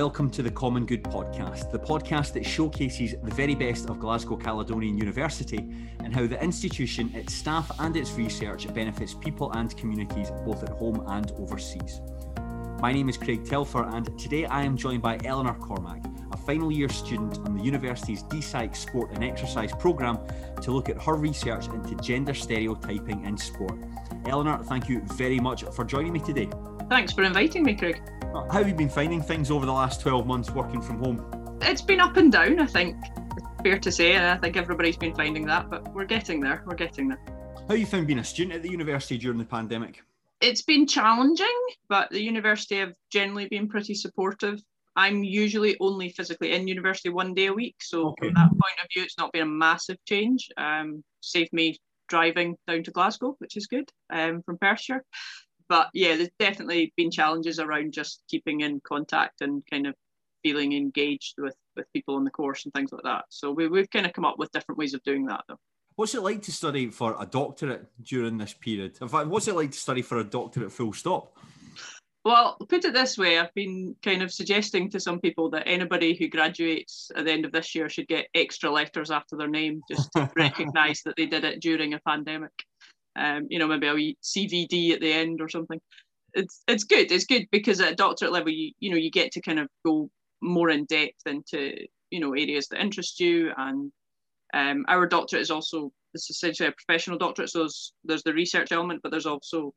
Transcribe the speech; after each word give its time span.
welcome 0.00 0.30
to 0.30 0.42
the 0.42 0.50
Common 0.50 0.86
Good 0.86 1.04
podcast, 1.04 1.70
the 1.70 1.78
podcast 1.78 2.32
that 2.32 2.46
showcases 2.46 3.16
the 3.22 3.34
very 3.34 3.54
best 3.54 3.90
of 3.90 4.00
Glasgow 4.00 4.34
Caledonian 4.34 4.96
University 4.96 5.58
and 6.02 6.14
how 6.14 6.26
the 6.26 6.42
institution, 6.42 7.12
its 7.14 7.34
staff, 7.34 7.70
and 7.80 7.94
its 7.94 8.12
research 8.12 8.72
benefits 8.72 9.12
people 9.12 9.52
and 9.52 9.76
communities 9.76 10.30
both 10.46 10.62
at 10.62 10.70
home 10.70 11.04
and 11.08 11.30
overseas. 11.32 12.00
My 12.80 12.94
name 12.94 13.10
is 13.10 13.18
Craig 13.18 13.44
Telfer, 13.44 13.84
and 13.94 14.18
today 14.18 14.46
I 14.46 14.62
am 14.62 14.74
joined 14.74 15.02
by 15.02 15.18
Eleanor 15.22 15.52
Cormack, 15.52 16.02
a 16.32 16.36
final 16.38 16.72
year 16.72 16.88
student 16.88 17.36
on 17.40 17.58
the 17.58 17.62
university's 17.62 18.22
DPsych 18.22 18.74
Sport 18.74 19.10
and 19.12 19.22
Exercise 19.22 19.72
programme, 19.72 20.18
to 20.62 20.70
look 20.70 20.88
at 20.88 20.96
her 21.02 21.16
research 21.16 21.66
into 21.66 21.94
gender 21.96 22.32
stereotyping 22.32 23.26
in 23.26 23.36
sport. 23.36 23.78
Eleanor, 24.24 24.64
thank 24.64 24.88
you 24.88 25.02
very 25.12 25.38
much 25.38 25.64
for 25.64 25.84
joining 25.84 26.14
me 26.14 26.20
today. 26.20 26.48
Thanks 26.88 27.12
for 27.12 27.22
inviting 27.22 27.64
me, 27.64 27.74
Craig. 27.74 28.00
How 28.32 28.58
have 28.58 28.68
you 28.68 28.74
been 28.74 28.88
finding 28.88 29.20
things 29.20 29.50
over 29.50 29.66
the 29.66 29.72
last 29.72 30.00
12 30.02 30.24
months 30.24 30.50
working 30.52 30.80
from 30.80 31.02
home? 31.02 31.58
It's 31.62 31.82
been 31.82 31.98
up 31.98 32.16
and 32.16 32.30
down, 32.30 32.60
I 32.60 32.66
think. 32.66 32.96
Fair 33.64 33.76
to 33.80 33.90
say, 33.90 34.12
and 34.12 34.24
I 34.24 34.36
think 34.36 34.56
everybody's 34.56 34.96
been 34.96 35.14
finding 35.16 35.44
that, 35.46 35.68
but 35.68 35.92
we're 35.92 36.04
getting 36.04 36.38
there. 36.38 36.62
We're 36.64 36.76
getting 36.76 37.08
there. 37.08 37.18
How 37.56 37.66
have 37.70 37.78
you 37.78 37.86
found 37.86 38.06
being 38.06 38.20
a 38.20 38.24
student 38.24 38.54
at 38.54 38.62
the 38.62 38.70
university 38.70 39.18
during 39.18 39.36
the 39.36 39.44
pandemic? 39.44 40.04
It's 40.40 40.62
been 40.62 40.86
challenging, 40.86 41.46
but 41.88 42.08
the 42.10 42.22
university 42.22 42.76
have 42.76 42.94
generally 43.10 43.48
been 43.48 43.68
pretty 43.68 43.94
supportive. 43.94 44.62
I'm 44.94 45.24
usually 45.24 45.76
only 45.80 46.10
physically 46.10 46.52
in 46.52 46.68
university 46.68 47.08
one 47.08 47.34
day 47.34 47.46
a 47.46 47.52
week, 47.52 47.76
so 47.80 48.10
okay. 48.10 48.26
from 48.26 48.34
that 48.34 48.50
point 48.50 48.78
of 48.80 48.88
view, 48.94 49.02
it's 49.02 49.18
not 49.18 49.32
been 49.32 49.42
a 49.42 49.46
massive 49.46 49.96
change. 50.06 50.48
Um, 50.56 51.02
saved 51.20 51.52
me 51.52 51.78
driving 52.08 52.56
down 52.68 52.84
to 52.84 52.92
Glasgow, 52.92 53.34
which 53.38 53.56
is 53.56 53.66
good 53.66 53.90
um, 54.12 54.42
from 54.42 54.56
Perthshire 54.58 55.04
but 55.70 55.88
yeah, 55.94 56.16
there's 56.16 56.28
definitely 56.38 56.92
been 56.96 57.12
challenges 57.12 57.60
around 57.60 57.92
just 57.92 58.24
keeping 58.28 58.60
in 58.60 58.80
contact 58.80 59.40
and 59.40 59.62
kind 59.70 59.86
of 59.86 59.94
feeling 60.42 60.72
engaged 60.72 61.36
with 61.38 61.54
with 61.76 61.86
people 61.92 62.16
on 62.16 62.24
the 62.24 62.30
course 62.30 62.64
and 62.64 62.74
things 62.74 62.92
like 62.92 63.04
that. 63.04 63.24
So 63.30 63.52
we, 63.52 63.68
we've 63.68 63.88
kind 63.88 64.04
of 64.04 64.12
come 64.12 64.24
up 64.24 64.36
with 64.36 64.50
different 64.50 64.78
ways 64.78 64.92
of 64.94 65.02
doing 65.04 65.26
that, 65.26 65.44
though. 65.48 65.58
What's 65.94 66.14
it 66.14 66.22
like 66.22 66.42
to 66.42 66.52
study 66.52 66.88
for 66.88 67.16
a 67.20 67.24
doctorate 67.24 67.86
during 68.02 68.36
this 68.36 68.52
period? 68.52 68.98
In 69.00 69.08
fact, 69.08 69.28
what's 69.28 69.46
it 69.46 69.54
like 69.54 69.70
to 69.70 69.78
study 69.78 70.02
for 70.02 70.18
a 70.18 70.24
doctorate 70.24 70.72
full 70.72 70.92
stop? 70.92 71.36
Well, 72.24 72.56
put 72.68 72.84
it 72.84 72.92
this 72.92 73.16
way, 73.16 73.38
I've 73.38 73.54
been 73.54 73.94
kind 74.02 74.22
of 74.22 74.32
suggesting 74.32 74.90
to 74.90 75.00
some 75.00 75.20
people 75.20 75.50
that 75.50 75.66
anybody 75.66 76.14
who 76.14 76.28
graduates 76.28 77.10
at 77.14 77.24
the 77.24 77.32
end 77.32 77.44
of 77.44 77.52
this 77.52 77.74
year 77.74 77.88
should 77.88 78.08
get 78.08 78.28
extra 78.34 78.70
letters 78.70 79.10
after 79.10 79.36
their 79.36 79.48
name 79.48 79.82
just 79.90 80.10
to 80.16 80.30
recognise 80.36 81.00
that 81.04 81.14
they 81.16 81.26
did 81.26 81.44
it 81.44 81.60
during 81.60 81.94
a 81.94 82.00
pandemic 82.00 82.52
um, 83.16 83.46
you 83.50 83.58
know, 83.58 83.66
maybe 83.66 83.86
a 83.86 84.16
CVD 84.24 84.92
at 84.92 85.00
the 85.00 85.12
end 85.12 85.40
or 85.40 85.48
something. 85.48 85.80
It's 86.34 86.62
it's 86.68 86.84
good. 86.84 87.10
It's 87.10 87.24
good 87.24 87.46
because 87.50 87.80
at 87.80 87.92
a 87.92 87.96
doctorate 87.96 88.32
level, 88.32 88.50
you 88.50 88.72
you 88.78 88.90
know, 88.90 88.96
you 88.96 89.10
get 89.10 89.32
to 89.32 89.40
kind 89.40 89.58
of 89.58 89.68
go 89.84 90.10
more 90.40 90.70
in 90.70 90.84
depth 90.86 91.26
into 91.26 91.74
you 92.10 92.20
know 92.20 92.32
areas 92.32 92.68
that 92.68 92.80
interest 92.80 93.20
you. 93.20 93.52
And 93.56 93.92
um, 94.54 94.84
our 94.88 95.06
doctorate 95.06 95.42
is 95.42 95.50
also 95.50 95.92
it's 96.14 96.30
essentially 96.30 96.68
a 96.68 96.72
professional 96.72 97.18
doctorate. 97.18 97.50
So 97.50 97.60
there's, 97.60 97.92
there's 98.04 98.22
the 98.22 98.34
research 98.34 98.72
element, 98.72 99.00
but 99.02 99.10
there's 99.10 99.26
also 99.26 99.72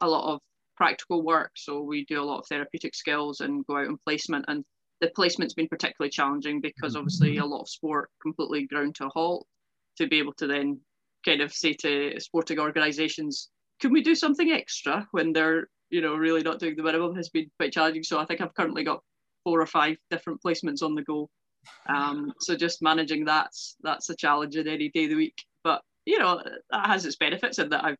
a 0.00 0.08
lot 0.08 0.32
of 0.32 0.40
practical 0.76 1.22
work. 1.22 1.52
So 1.56 1.80
we 1.80 2.04
do 2.04 2.20
a 2.20 2.24
lot 2.24 2.40
of 2.40 2.46
therapeutic 2.46 2.94
skills 2.94 3.40
and 3.40 3.66
go 3.66 3.78
out 3.78 3.88
on 3.88 3.98
placement. 4.04 4.44
And 4.48 4.64
the 5.00 5.10
placement's 5.14 5.54
been 5.54 5.68
particularly 5.68 6.10
challenging 6.10 6.60
because 6.60 6.96
obviously 6.96 7.38
a 7.38 7.44
lot 7.44 7.62
of 7.62 7.68
sport 7.68 8.10
completely 8.20 8.66
ground 8.66 8.94
to 8.96 9.06
a 9.06 9.10
halt. 9.10 9.46
To 9.98 10.06
be 10.06 10.18
able 10.18 10.32
to 10.34 10.46
then 10.46 10.80
kind 11.24 11.40
of 11.40 11.52
say 11.52 11.72
to 11.74 12.18
sporting 12.20 12.58
organisations, 12.58 13.48
can 13.80 13.92
we 13.92 14.02
do 14.02 14.14
something 14.14 14.50
extra 14.50 15.06
when 15.12 15.32
they're, 15.32 15.68
you 15.90 16.00
know, 16.00 16.14
really 16.14 16.42
not 16.42 16.58
doing 16.58 16.76
the 16.76 16.82
minimum 16.82 17.14
has 17.16 17.28
been 17.28 17.50
quite 17.58 17.72
challenging. 17.72 18.02
So 18.02 18.18
I 18.18 18.24
think 18.24 18.40
I've 18.40 18.54
currently 18.54 18.84
got 18.84 19.00
four 19.44 19.60
or 19.60 19.66
five 19.66 19.96
different 20.10 20.40
placements 20.44 20.82
on 20.82 20.94
the 20.94 21.02
go. 21.02 21.28
Um, 21.88 22.32
so 22.40 22.56
just 22.56 22.82
managing 22.82 23.24
that's 23.24 23.76
that's 23.82 24.10
a 24.10 24.16
challenge 24.16 24.56
in 24.56 24.66
any 24.68 24.88
day 24.88 25.04
of 25.04 25.10
the 25.10 25.16
week. 25.16 25.44
But 25.64 25.82
you 26.06 26.18
know, 26.18 26.42
that 26.70 26.86
has 26.86 27.06
its 27.06 27.16
benefits 27.16 27.58
in 27.58 27.70
that 27.70 27.84
I've 27.84 27.96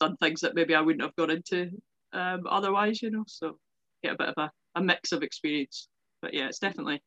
done 0.00 0.16
things 0.16 0.40
that 0.40 0.54
maybe 0.54 0.74
I 0.74 0.80
wouldn't 0.80 1.02
have 1.02 1.16
gone 1.16 1.30
into 1.30 1.70
um, 2.12 2.46
otherwise, 2.48 3.02
you 3.02 3.10
know. 3.10 3.24
So 3.26 3.58
get 4.02 4.14
a 4.14 4.18
bit 4.18 4.28
of 4.28 4.34
a, 4.38 4.50
a 4.74 4.82
mix 4.82 5.12
of 5.12 5.22
experience. 5.22 5.88
But 6.22 6.34
yeah, 6.34 6.46
it's 6.46 6.58
definitely 6.58 7.02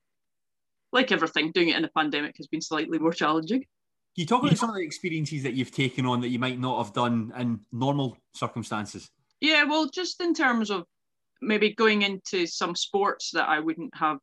like 0.92 1.12
everything, 1.12 1.52
doing 1.52 1.70
it 1.70 1.78
in 1.78 1.86
a 1.86 1.90
pandemic 1.90 2.36
has 2.38 2.48
been 2.48 2.62
slightly 2.62 3.00
more 3.00 3.14
challenging. 3.14 3.66
Can 4.16 4.22
you 4.22 4.28
talk 4.28 4.44
about 4.44 4.58
some 4.58 4.70
of 4.70 4.76
the 4.78 4.82
experiences 4.82 5.44
that 5.44 5.56
you've 5.56 5.74
taken 5.74 6.06
on 6.06 6.22
that 6.22 6.30
you 6.30 6.40
might 6.40 6.58
not 6.58 6.82
have 6.82 6.94
done 6.94 7.34
in 7.38 7.60
normal 7.74 8.18
circumstances? 8.34 9.12
Yeah, 9.42 9.66
well, 9.66 9.90
just 9.90 10.22
in 10.22 10.34
terms 10.34 10.72
of 10.72 10.86
maybe 11.42 11.74
going 11.74 12.04
into 12.04 12.48
some 12.48 12.76
sports 12.76 13.32
that 13.34 13.50
I 13.50 13.60
wouldn't 13.60 13.94
have, 13.98 14.20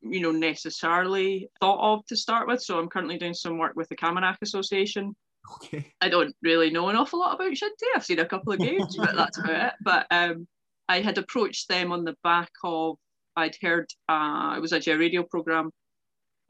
you 0.00 0.20
know, 0.20 0.32
necessarily 0.32 1.48
thought 1.60 1.94
of 1.94 2.04
to 2.06 2.16
start 2.16 2.48
with. 2.48 2.62
So 2.62 2.80
I'm 2.80 2.88
currently 2.88 3.16
doing 3.16 3.32
some 3.32 3.58
work 3.58 3.76
with 3.76 3.88
the 3.90 3.96
Camanachd 3.96 4.38
Association. 4.42 5.14
Okay. 5.54 5.92
I 6.00 6.08
don't 6.08 6.34
really 6.42 6.70
know 6.70 6.88
an 6.88 6.96
awful 6.96 7.20
lot 7.20 7.36
about 7.36 7.52
Shinty. 7.52 7.86
I've 7.94 8.04
seen 8.04 8.18
a 8.18 8.26
couple 8.26 8.52
of 8.52 8.58
games, 8.58 8.96
but 8.96 9.14
that's 9.14 9.38
about 9.38 9.66
it. 9.66 9.72
But 9.84 10.06
um, 10.10 10.48
I 10.88 11.00
had 11.00 11.18
approached 11.18 11.68
them 11.68 11.92
on 11.92 12.02
the 12.02 12.16
back 12.24 12.50
of 12.64 12.96
I'd 13.36 13.56
heard 13.62 13.88
uh, 14.08 14.54
it 14.56 14.60
was 14.60 14.72
actually 14.72 14.94
a 14.94 14.98
radio 14.98 15.22
program 15.22 15.70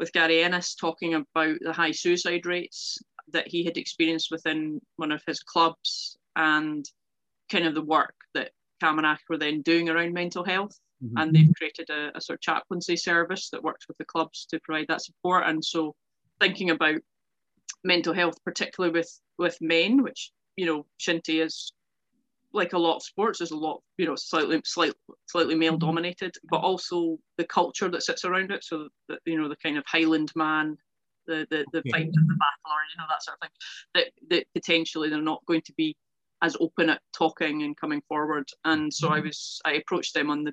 with 0.03 0.13
Gary 0.13 0.43
Innes 0.43 0.75
talking 0.75 1.15
about 1.15 1.59
the 1.61 1.73
high 1.73 1.93
suicide 1.93 2.45
rates 2.45 2.99
that 3.29 3.47
he 3.47 3.65
had 3.65 3.77
experienced 3.77 4.33
within 4.33 4.81
one 4.97 5.13
of 5.13 5.23
his 5.29 5.45
clubs 5.45 6.17
and 6.35 6.85
kind 7.49 7.65
of 7.69 7.77
the 7.77 7.85
work 7.85 8.17
that 8.35 8.51
Camanachd 8.83 9.21
were 9.29 9.39
then 9.39 9.63
doing 9.63 9.89
around 9.89 10.13
mental 10.13 10.45
health. 10.45 10.77
Mm-hmm. 11.05 11.19
And 11.19 11.33
they've 11.33 11.55
created 11.57 11.89
a, 11.91 12.11
a, 12.17 12.21
sort 12.21 12.39
of 12.39 12.41
chaplaincy 12.41 12.97
service 12.97 13.51
that 13.51 13.63
works 13.63 13.87
with 13.87 13.97
the 13.99 14.05
clubs 14.05 14.45
to 14.47 14.59
provide 14.65 14.87
that 14.89 15.05
support. 15.05 15.45
And 15.47 15.65
so 15.65 15.95
thinking 16.41 16.71
about 16.71 17.01
mental 17.85 18.13
health, 18.13 18.43
particularly 18.45 18.93
with 18.93 19.21
with 19.39 19.57
men, 19.61 20.03
which 20.03 20.33
you 20.57 20.67
know 20.67 20.85
Shinty 21.01 21.45
is 21.45 21.73
like 22.53 22.73
a 22.73 22.79
lot 22.79 22.97
of 22.97 23.03
sports, 23.03 23.39
there's 23.39 23.51
a 23.51 23.57
lot, 23.57 23.83
you 23.97 24.07
know, 24.07 24.17
slightly, 24.17 24.61
slightly, 24.65 24.97
slightly 25.27 25.55
male 25.55 25.73
mm-hmm. 25.73 25.87
dominated, 25.87 26.35
but 26.51 26.59
also 26.59 27.19
the 27.39 27.45
culture 27.45 27.89
that 27.89 28.03
sits 28.03 28.25
around 28.25 28.51
it. 28.51 28.65
So 28.65 28.89
that 29.09 29.21
you 29.25 29.41
know, 29.41 29.49
the 29.49 29.57
kind 29.57 29.79
of 29.79 29.85
Highland 29.87 30.33
man, 30.37 30.77
the 31.27 31.47
the 31.51 31.65
the 31.73 31.83
fight 31.91 32.09
of 32.09 32.13
the 32.13 32.37
battle, 32.39 32.67
or 32.67 32.81
you 32.91 32.99
know 32.99 33.07
that 33.09 33.23
sort 33.23 33.39
of 33.41 33.49
thing. 33.49 33.51
That 33.95 34.07
that 34.31 34.47
potentially 34.55 35.09
they're 35.09 35.23
not 35.23 35.45
going 35.47 35.63
to 35.63 35.73
be 35.77 35.97
as 36.43 36.57
open 36.61 36.91
at 36.91 37.01
talking 37.17 37.63
and 37.63 37.77
coming 37.77 38.03
forward. 38.09 38.49
And 38.65 38.93
so 38.93 39.09
I 39.09 39.19
mm-hmm. 39.19 39.29
was, 39.29 39.61
I 39.65 39.75
approached 39.75 40.13
them 40.13 40.29
on 40.29 40.43
the 40.43 40.53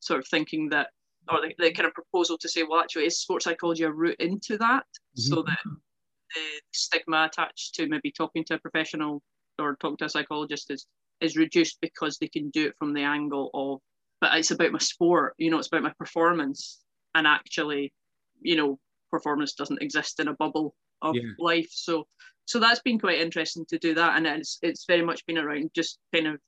sort 0.00 0.18
of 0.18 0.26
thinking 0.26 0.70
that, 0.70 0.88
or 1.30 1.42
the, 1.42 1.54
the 1.58 1.72
kind 1.72 1.86
of 1.86 1.92
proposal 1.92 2.38
to 2.38 2.48
say, 2.48 2.62
well, 2.62 2.80
actually, 2.80 3.04
is 3.04 3.20
sports 3.20 3.44
psychology 3.44 3.84
a 3.84 3.90
route 3.90 4.16
into 4.18 4.56
that, 4.56 4.84
mm-hmm. 5.18 5.34
so 5.34 5.42
that 5.42 5.58
the 5.64 6.42
stigma 6.72 7.28
attached 7.30 7.74
to 7.74 7.86
maybe 7.86 8.10
talking 8.10 8.44
to 8.44 8.54
a 8.54 8.58
professional 8.58 9.22
or 9.58 9.76
talking 9.76 9.98
to 9.98 10.06
a 10.06 10.08
psychologist 10.08 10.70
is 10.70 10.86
is 11.20 11.36
reduced 11.36 11.78
because 11.80 12.18
they 12.18 12.28
can 12.28 12.50
do 12.50 12.66
it 12.66 12.74
from 12.78 12.92
the 12.92 13.02
angle 13.02 13.50
of 13.54 13.80
but 14.20 14.36
it's 14.36 14.50
about 14.50 14.72
my 14.72 14.78
sport 14.78 15.34
you 15.38 15.50
know 15.50 15.58
it's 15.58 15.68
about 15.68 15.82
my 15.82 15.92
performance. 15.98 16.78
And 17.14 17.26
actually 17.26 17.92
you 18.40 18.56
know 18.56 18.78
performance 19.10 19.54
doesn't 19.54 19.82
exist 19.82 20.20
in 20.20 20.28
a 20.28 20.34
bubble 20.34 20.74
of 21.02 21.14
yeah. 21.14 21.22
life. 21.38 21.68
So 21.70 22.06
so 22.46 22.58
that's 22.58 22.80
been 22.80 22.98
quite 22.98 23.20
interesting 23.20 23.64
to 23.66 23.78
do 23.78 23.94
that. 23.94 24.16
And 24.16 24.26
it's 24.26 24.58
it's 24.62 24.84
very 24.86 25.02
much 25.02 25.24
been 25.26 25.38
around 25.38 25.70
just 25.74 25.98
kind 26.14 26.26
of 26.26 26.40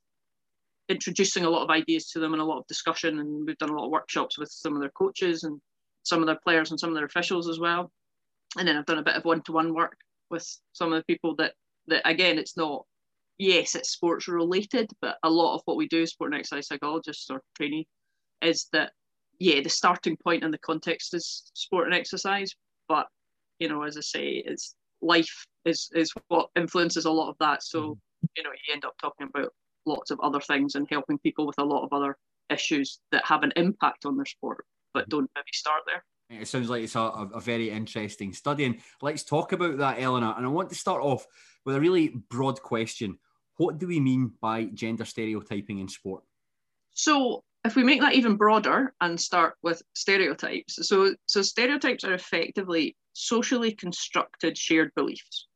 introducing 0.89 1.45
a 1.45 1.51
lot 1.51 1.63
of 1.63 1.71
ideas 1.71 2.11
to 2.11 2.19
them 2.19 2.33
and 2.33 2.43
a 2.43 2.45
lot 2.45 2.59
of 2.59 2.67
discussion. 2.67 3.21
And 3.21 3.47
we've 3.47 3.59
done 3.59 3.71
a 3.71 3.77
lot 3.77 3.87
of 3.87 3.93
workshops 3.93 4.39
with 4.39 4.51
some 4.51 4.75
of 4.75 4.81
their 4.81 4.91
coaches 4.91 5.45
and 5.45 5.61
some 6.03 6.21
of 6.21 6.27
their 6.27 6.41
players 6.43 6.71
and 6.71 6.81
some 6.81 6.91
of 6.91 6.97
their 6.97 7.05
officials 7.05 7.49
as 7.49 7.59
well. 7.61 7.93
And 8.59 8.67
then 8.67 8.77
I've 8.77 8.87
done 8.87 8.99
a 8.99 9.05
bit 9.05 9.15
of 9.15 9.25
one-to-one 9.25 9.75
work 9.75 9.97
with 10.31 10.47
some 10.73 10.93
of 10.93 10.99
the 10.99 11.05
people 11.05 11.37
that 11.37 11.55
that 11.89 12.03
again 12.05 12.39
it's 12.39 12.57
not 12.57 12.85
yes, 13.43 13.75
it's 13.75 13.91
sports 13.91 14.29
related, 14.29 14.89
but 15.01 15.17
a 15.25 15.31
lot 15.31 15.57
of 15.57 15.63
what 15.65 15.77
we 15.77 15.89
do 15.89 16.03
as 16.03 16.11
sport 16.11 16.33
and 16.33 16.39
exercise 16.39 16.69
psychologists 16.69 17.29
or 17.29 17.43
trainee 17.57 17.89
is 18.41 18.69
that 18.73 18.93
yeah, 19.41 19.61
the 19.61 19.69
starting 19.69 20.17
point 20.17 20.45
and 20.45 20.55
the 20.55 20.59
context 20.59 21.13
is 21.13 21.51
sport 21.55 21.87
and 21.87 21.95
exercise, 21.95 22.55
but 22.89 23.07
you 23.59 23.69
know, 23.69 23.83
as 23.83 23.97
I 23.97 24.01
say, 24.01 24.43
it's 24.47 24.77
life 25.01 25.45
is 25.65 25.91
is 25.93 26.13
what 26.29 26.51
influences 26.55 27.05
a 27.05 27.11
lot 27.11 27.31
of 27.31 27.37
that. 27.41 27.65
So 27.65 27.81
mm-hmm. 27.81 28.27
you 28.37 28.43
know, 28.45 28.51
you 28.51 28.75
end 28.75 28.85
up 28.85 28.95
talking 29.01 29.29
about 29.35 29.53
lots 29.87 30.13
of 30.13 30.21
other 30.23 30.41
things 30.41 30.77
and 30.77 30.87
helping 30.89 31.19
people 31.19 31.45
with 31.45 31.59
a 31.59 31.65
lot 31.65 31.83
of 31.83 31.93
other 31.93 32.17
issues 32.49 33.01
that 33.11 33.25
have 33.25 33.43
an 33.43 33.53
impact 33.57 34.07
on 34.07 34.17
their 34.17 34.27
sport, 34.27 34.65
but 34.95 35.09
don't 35.09 35.31
maybe 35.35 35.47
start 35.53 35.83
there. 35.87 36.05
It 36.31 36.47
sounds 36.47 36.71
like 36.71 36.85
it's 36.85 36.95
a, 36.95 37.01
a, 37.01 37.41
very 37.41 37.69
interesting 37.69 38.33
study. 38.33 38.65
And 38.65 38.81
let's 39.03 39.23
talk 39.23 39.53
about 39.53 39.77
that, 39.79 40.01
Eleanor. 40.01 40.35
And 40.37 40.47
I 40.47 40.49
want 40.49 40.71
to 40.71 40.75
start 40.75 41.03
off 41.03 41.27
with 41.67 41.77
a 41.77 41.81
really 41.81 42.15
broad 42.31 42.63
question. 42.63 43.19
What 43.57 43.79
do 43.79 43.87
we 43.87 44.01
mean 44.01 44.33
by 44.41 44.65
gender 44.65 45.05
stereotyping 45.05 45.79
in 45.79 45.89
sport? 45.89 46.25
So, 46.95 47.45
if 47.65 47.77
we 47.77 47.85
make 47.85 48.01
that 48.01 48.15
even 48.15 48.37
broader 48.37 48.93
and 49.01 49.21
start 49.21 49.55
with 49.63 49.83
stereotypes, 49.95 50.87
so 50.87 51.15
so 51.27 51.43
stereotypes 51.43 52.05
are 52.05 52.15
effectively 52.15 52.97
socially 53.13 53.73
constructed 53.73 54.59
shared 54.59 54.93
beliefs. 54.95 55.47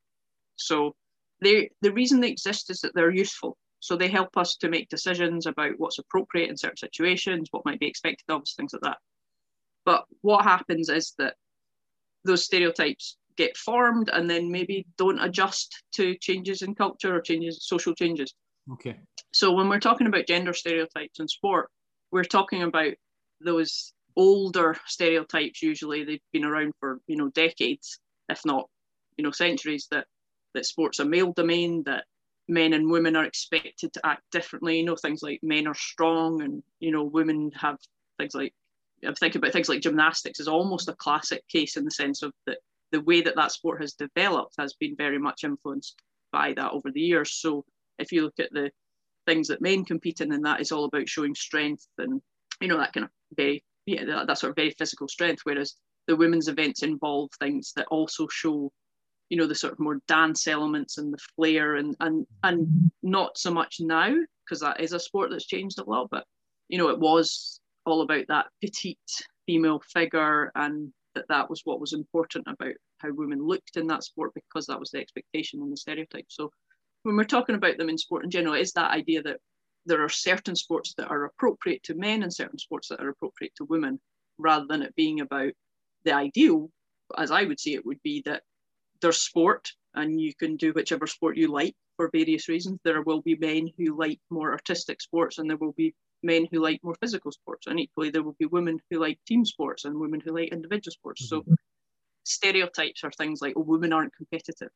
So, 0.56 0.94
they 1.40 1.70
the 1.82 1.92
reason 1.92 2.20
they 2.20 2.30
exist 2.30 2.70
is 2.70 2.80
that 2.80 2.94
they're 2.94 3.14
useful. 3.14 3.56
So 3.80 3.96
they 3.96 4.08
help 4.08 4.36
us 4.36 4.56
to 4.56 4.68
make 4.68 4.88
decisions 4.88 5.46
about 5.46 5.74
what's 5.76 5.98
appropriate 5.98 6.50
in 6.50 6.56
certain 6.56 6.76
situations, 6.76 7.48
what 7.50 7.64
might 7.64 7.78
be 7.78 7.86
expected 7.86 8.24
of 8.28 8.42
us, 8.42 8.54
things 8.56 8.72
like 8.72 8.82
that. 8.82 8.98
But 9.84 10.06
what 10.22 10.44
happens 10.44 10.88
is 10.88 11.14
that 11.18 11.36
those 12.24 12.44
stereotypes 12.44 13.16
get 13.36 13.56
formed 13.56 14.10
and 14.12 14.28
then 14.28 14.50
maybe 14.50 14.86
don't 14.96 15.20
adjust 15.20 15.82
to 15.94 16.16
changes 16.16 16.62
in 16.62 16.74
culture 16.74 17.14
or 17.14 17.20
changes 17.20 17.58
social 17.62 17.94
changes. 17.94 18.34
Okay. 18.72 18.96
So 19.32 19.52
when 19.52 19.68
we're 19.68 19.80
talking 19.80 20.06
about 20.06 20.26
gender 20.26 20.52
stereotypes 20.52 21.20
in 21.20 21.28
sport, 21.28 21.70
we're 22.10 22.24
talking 22.24 22.62
about 22.62 22.94
those 23.40 23.92
older 24.16 24.76
stereotypes 24.86 25.62
usually 25.62 26.04
they've 26.04 26.20
been 26.32 26.44
around 26.44 26.72
for 26.80 27.00
you 27.06 27.16
know 27.16 27.28
decades 27.30 27.98
if 28.30 28.40
not 28.46 28.68
you 29.16 29.24
know 29.24 29.30
centuries 29.30 29.86
that 29.90 30.06
that 30.54 30.64
sports 30.64 30.98
a 30.98 31.04
male 31.04 31.32
domain 31.32 31.82
that 31.84 32.04
men 32.48 32.72
and 32.72 32.90
women 32.90 33.14
are 33.14 33.24
expected 33.24 33.92
to 33.92 34.06
act 34.06 34.22
differently 34.32 34.78
you 34.78 34.84
know 34.84 34.96
things 34.96 35.22
like 35.22 35.38
men 35.42 35.66
are 35.66 35.74
strong 35.74 36.40
and 36.42 36.62
you 36.80 36.90
know 36.90 37.04
women 37.04 37.50
have 37.54 37.76
things 38.18 38.34
like 38.34 38.54
i'm 39.04 39.14
thinking 39.14 39.38
about 39.38 39.52
things 39.52 39.68
like 39.68 39.82
gymnastics 39.82 40.40
is 40.40 40.48
almost 40.48 40.88
a 40.88 40.94
classic 40.94 41.46
case 41.48 41.76
in 41.76 41.84
the 41.84 41.90
sense 41.90 42.22
of 42.22 42.32
that 42.46 42.58
the 42.92 43.00
way 43.00 43.20
that 43.20 43.36
that 43.36 43.52
sport 43.52 43.80
has 43.80 43.94
developed 43.94 44.54
has 44.58 44.74
been 44.74 44.96
very 44.96 45.18
much 45.18 45.44
influenced 45.44 46.00
by 46.32 46.52
that 46.54 46.72
over 46.72 46.90
the 46.90 47.00
years. 47.00 47.32
So 47.32 47.64
if 47.98 48.12
you 48.12 48.22
look 48.22 48.38
at 48.38 48.52
the 48.52 48.70
things 49.26 49.48
that 49.48 49.60
men 49.60 49.84
compete 49.84 50.20
in 50.20 50.32
and 50.32 50.44
that 50.44 50.60
is 50.60 50.72
all 50.72 50.84
about 50.84 51.08
showing 51.08 51.34
strength 51.34 51.86
and 51.98 52.20
you 52.60 52.68
know 52.68 52.78
that 52.78 52.92
kind 52.92 53.04
of 53.04 53.10
very 53.36 53.62
yeah 53.84 54.04
that, 54.04 54.26
that 54.26 54.38
sort 54.38 54.50
of 54.50 54.56
very 54.56 54.70
physical 54.70 55.08
strength 55.08 55.40
whereas 55.44 55.74
the 56.06 56.16
women's 56.16 56.48
events 56.48 56.82
involve 56.82 57.28
things 57.38 57.72
that 57.74 57.86
also 57.90 58.28
show 58.28 58.70
you 59.28 59.36
know 59.36 59.46
the 59.46 59.54
sort 59.54 59.72
of 59.72 59.80
more 59.80 60.00
dance 60.06 60.46
elements 60.46 60.98
and 60.98 61.12
the 61.12 61.18
flair 61.34 61.74
and 61.74 61.96
and 62.00 62.26
and 62.44 62.68
not 63.02 63.36
so 63.36 63.52
much 63.52 63.78
now 63.80 64.14
because 64.44 64.60
that 64.60 64.80
is 64.80 64.92
a 64.92 65.00
sport 65.00 65.30
that's 65.30 65.46
changed 65.46 65.78
a 65.80 65.90
lot 65.90 66.08
but 66.10 66.24
you 66.68 66.78
know 66.78 66.88
it 66.88 66.98
was 66.98 67.60
all 67.84 68.02
about 68.02 68.24
that 68.28 68.46
petite 68.60 68.98
female 69.46 69.80
figure 69.92 70.52
and 70.54 70.92
that 71.16 71.26
that 71.28 71.50
was 71.50 71.62
what 71.64 71.80
was 71.80 71.92
important 71.92 72.46
about 72.46 72.74
how 72.98 73.10
women 73.12 73.44
looked 73.44 73.76
in 73.76 73.88
that 73.88 74.04
sport 74.04 74.30
because 74.34 74.66
that 74.66 74.78
was 74.78 74.90
the 74.90 75.00
expectation 75.00 75.60
and 75.60 75.72
the 75.72 75.76
stereotype 75.76 76.26
so 76.28 76.50
when 77.02 77.16
we're 77.16 77.24
talking 77.24 77.56
about 77.56 77.76
them 77.78 77.88
in 77.88 77.98
sport 77.98 78.24
in 78.24 78.30
general 78.30 78.54
is 78.54 78.72
that 78.72 78.92
idea 78.92 79.22
that 79.22 79.38
there 79.86 80.02
are 80.02 80.08
certain 80.08 80.56
sports 80.56 80.94
that 80.98 81.08
are 81.08 81.24
appropriate 81.24 81.82
to 81.84 81.94
men 81.94 82.22
and 82.22 82.34
certain 82.34 82.58
sports 82.58 82.88
that 82.88 83.00
are 83.00 83.08
appropriate 83.08 83.54
to 83.56 83.64
women, 83.64 84.00
rather 84.36 84.66
than 84.68 84.82
it 84.82 84.94
being 84.96 85.20
about 85.20 85.52
the 86.04 86.12
ideal, 86.12 86.70
as 87.16 87.30
I 87.30 87.44
would 87.44 87.60
say 87.60 87.72
it 87.72 87.86
would 87.86 88.02
be 88.02 88.22
that 88.26 88.42
there's 89.00 89.22
sport 89.22 89.70
and 89.94 90.20
you 90.20 90.34
can 90.34 90.56
do 90.56 90.72
whichever 90.72 91.06
sport 91.06 91.36
you 91.36 91.48
like 91.48 91.74
for 91.96 92.10
various 92.12 92.48
reasons. 92.48 92.80
There 92.84 93.02
will 93.02 93.22
be 93.22 93.36
men 93.36 93.70
who 93.78 93.96
like 93.96 94.20
more 94.28 94.52
artistic 94.52 95.00
sports 95.00 95.38
and 95.38 95.48
there 95.48 95.56
will 95.56 95.72
be 95.72 95.94
men 96.26 96.46
who 96.50 96.60
like 96.60 96.80
more 96.82 96.96
physical 97.00 97.32
sports. 97.32 97.66
And 97.66 97.80
equally, 97.80 98.10
there 98.10 98.22
will 98.22 98.36
be 98.38 98.46
women 98.46 98.78
who 98.90 98.98
like 98.98 99.18
team 99.26 99.44
sports 99.44 99.84
and 99.84 99.98
women 99.98 100.20
who 100.20 100.34
like 100.34 100.52
individual 100.52 100.92
sports. 100.92 101.30
Mm-hmm. 101.30 101.50
So 101.50 101.56
stereotypes 102.24 103.04
are 103.04 103.12
things 103.12 103.40
like, 103.40 103.54
oh, 103.56 103.62
women 103.62 103.92
aren't 103.92 104.14
competitive. 104.14 104.70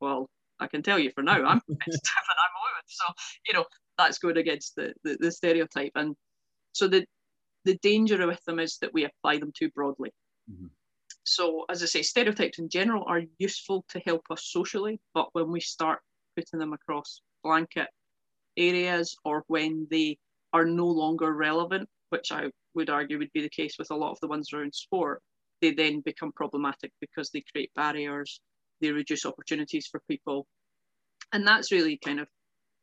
Well, 0.00 0.30
I 0.60 0.68
can 0.68 0.82
tell 0.82 0.98
you 0.98 1.10
for 1.14 1.22
now, 1.22 1.34
I'm 1.34 1.60
competitive 1.66 2.24
and 2.30 2.38
I'm 2.38 2.56
a 2.56 2.62
woman. 2.62 2.84
So, 2.86 3.04
you 3.46 3.54
know, 3.54 3.64
that's 3.98 4.18
going 4.18 4.38
against 4.38 4.76
the, 4.76 4.94
the, 5.04 5.16
the 5.20 5.32
stereotype. 5.32 5.92
And 5.94 6.14
so 6.72 6.88
the 6.88 7.04
the 7.64 7.78
danger 7.78 8.26
with 8.26 8.44
them 8.44 8.58
is 8.58 8.78
that 8.78 8.92
we 8.92 9.04
apply 9.04 9.38
them 9.38 9.52
too 9.56 9.70
broadly. 9.70 10.10
Mm-hmm. 10.50 10.66
So, 11.24 11.64
as 11.70 11.82
I 11.82 11.86
say, 11.86 12.02
stereotypes 12.02 12.58
in 12.58 12.68
general 12.68 13.04
are 13.06 13.22
useful 13.38 13.84
to 13.90 14.00
help 14.00 14.22
us 14.30 14.46
socially, 14.46 15.00
but 15.14 15.28
when 15.32 15.52
we 15.52 15.60
start 15.60 16.00
putting 16.36 16.58
them 16.58 16.72
across 16.72 17.20
blanket 17.44 17.88
areas 18.56 19.16
or 19.24 19.44
when 19.46 19.86
they 19.90 20.18
are 20.52 20.64
no 20.64 20.86
longer 20.86 21.32
relevant, 21.32 21.88
which 22.10 22.32
I 22.32 22.50
would 22.74 22.90
argue 22.90 23.18
would 23.18 23.32
be 23.32 23.42
the 23.42 23.48
case 23.48 23.76
with 23.78 23.90
a 23.90 23.96
lot 23.96 24.12
of 24.12 24.20
the 24.20 24.28
ones 24.28 24.52
around 24.52 24.74
sport, 24.74 25.22
they 25.60 25.72
then 25.72 26.00
become 26.00 26.32
problematic 26.32 26.92
because 27.00 27.30
they 27.30 27.44
create 27.52 27.70
barriers, 27.74 28.40
they 28.80 28.90
reduce 28.90 29.24
opportunities 29.24 29.86
for 29.86 30.02
people. 30.08 30.46
And 31.32 31.46
that's 31.46 31.72
really 31.72 31.98
kind 32.04 32.20
of 32.20 32.28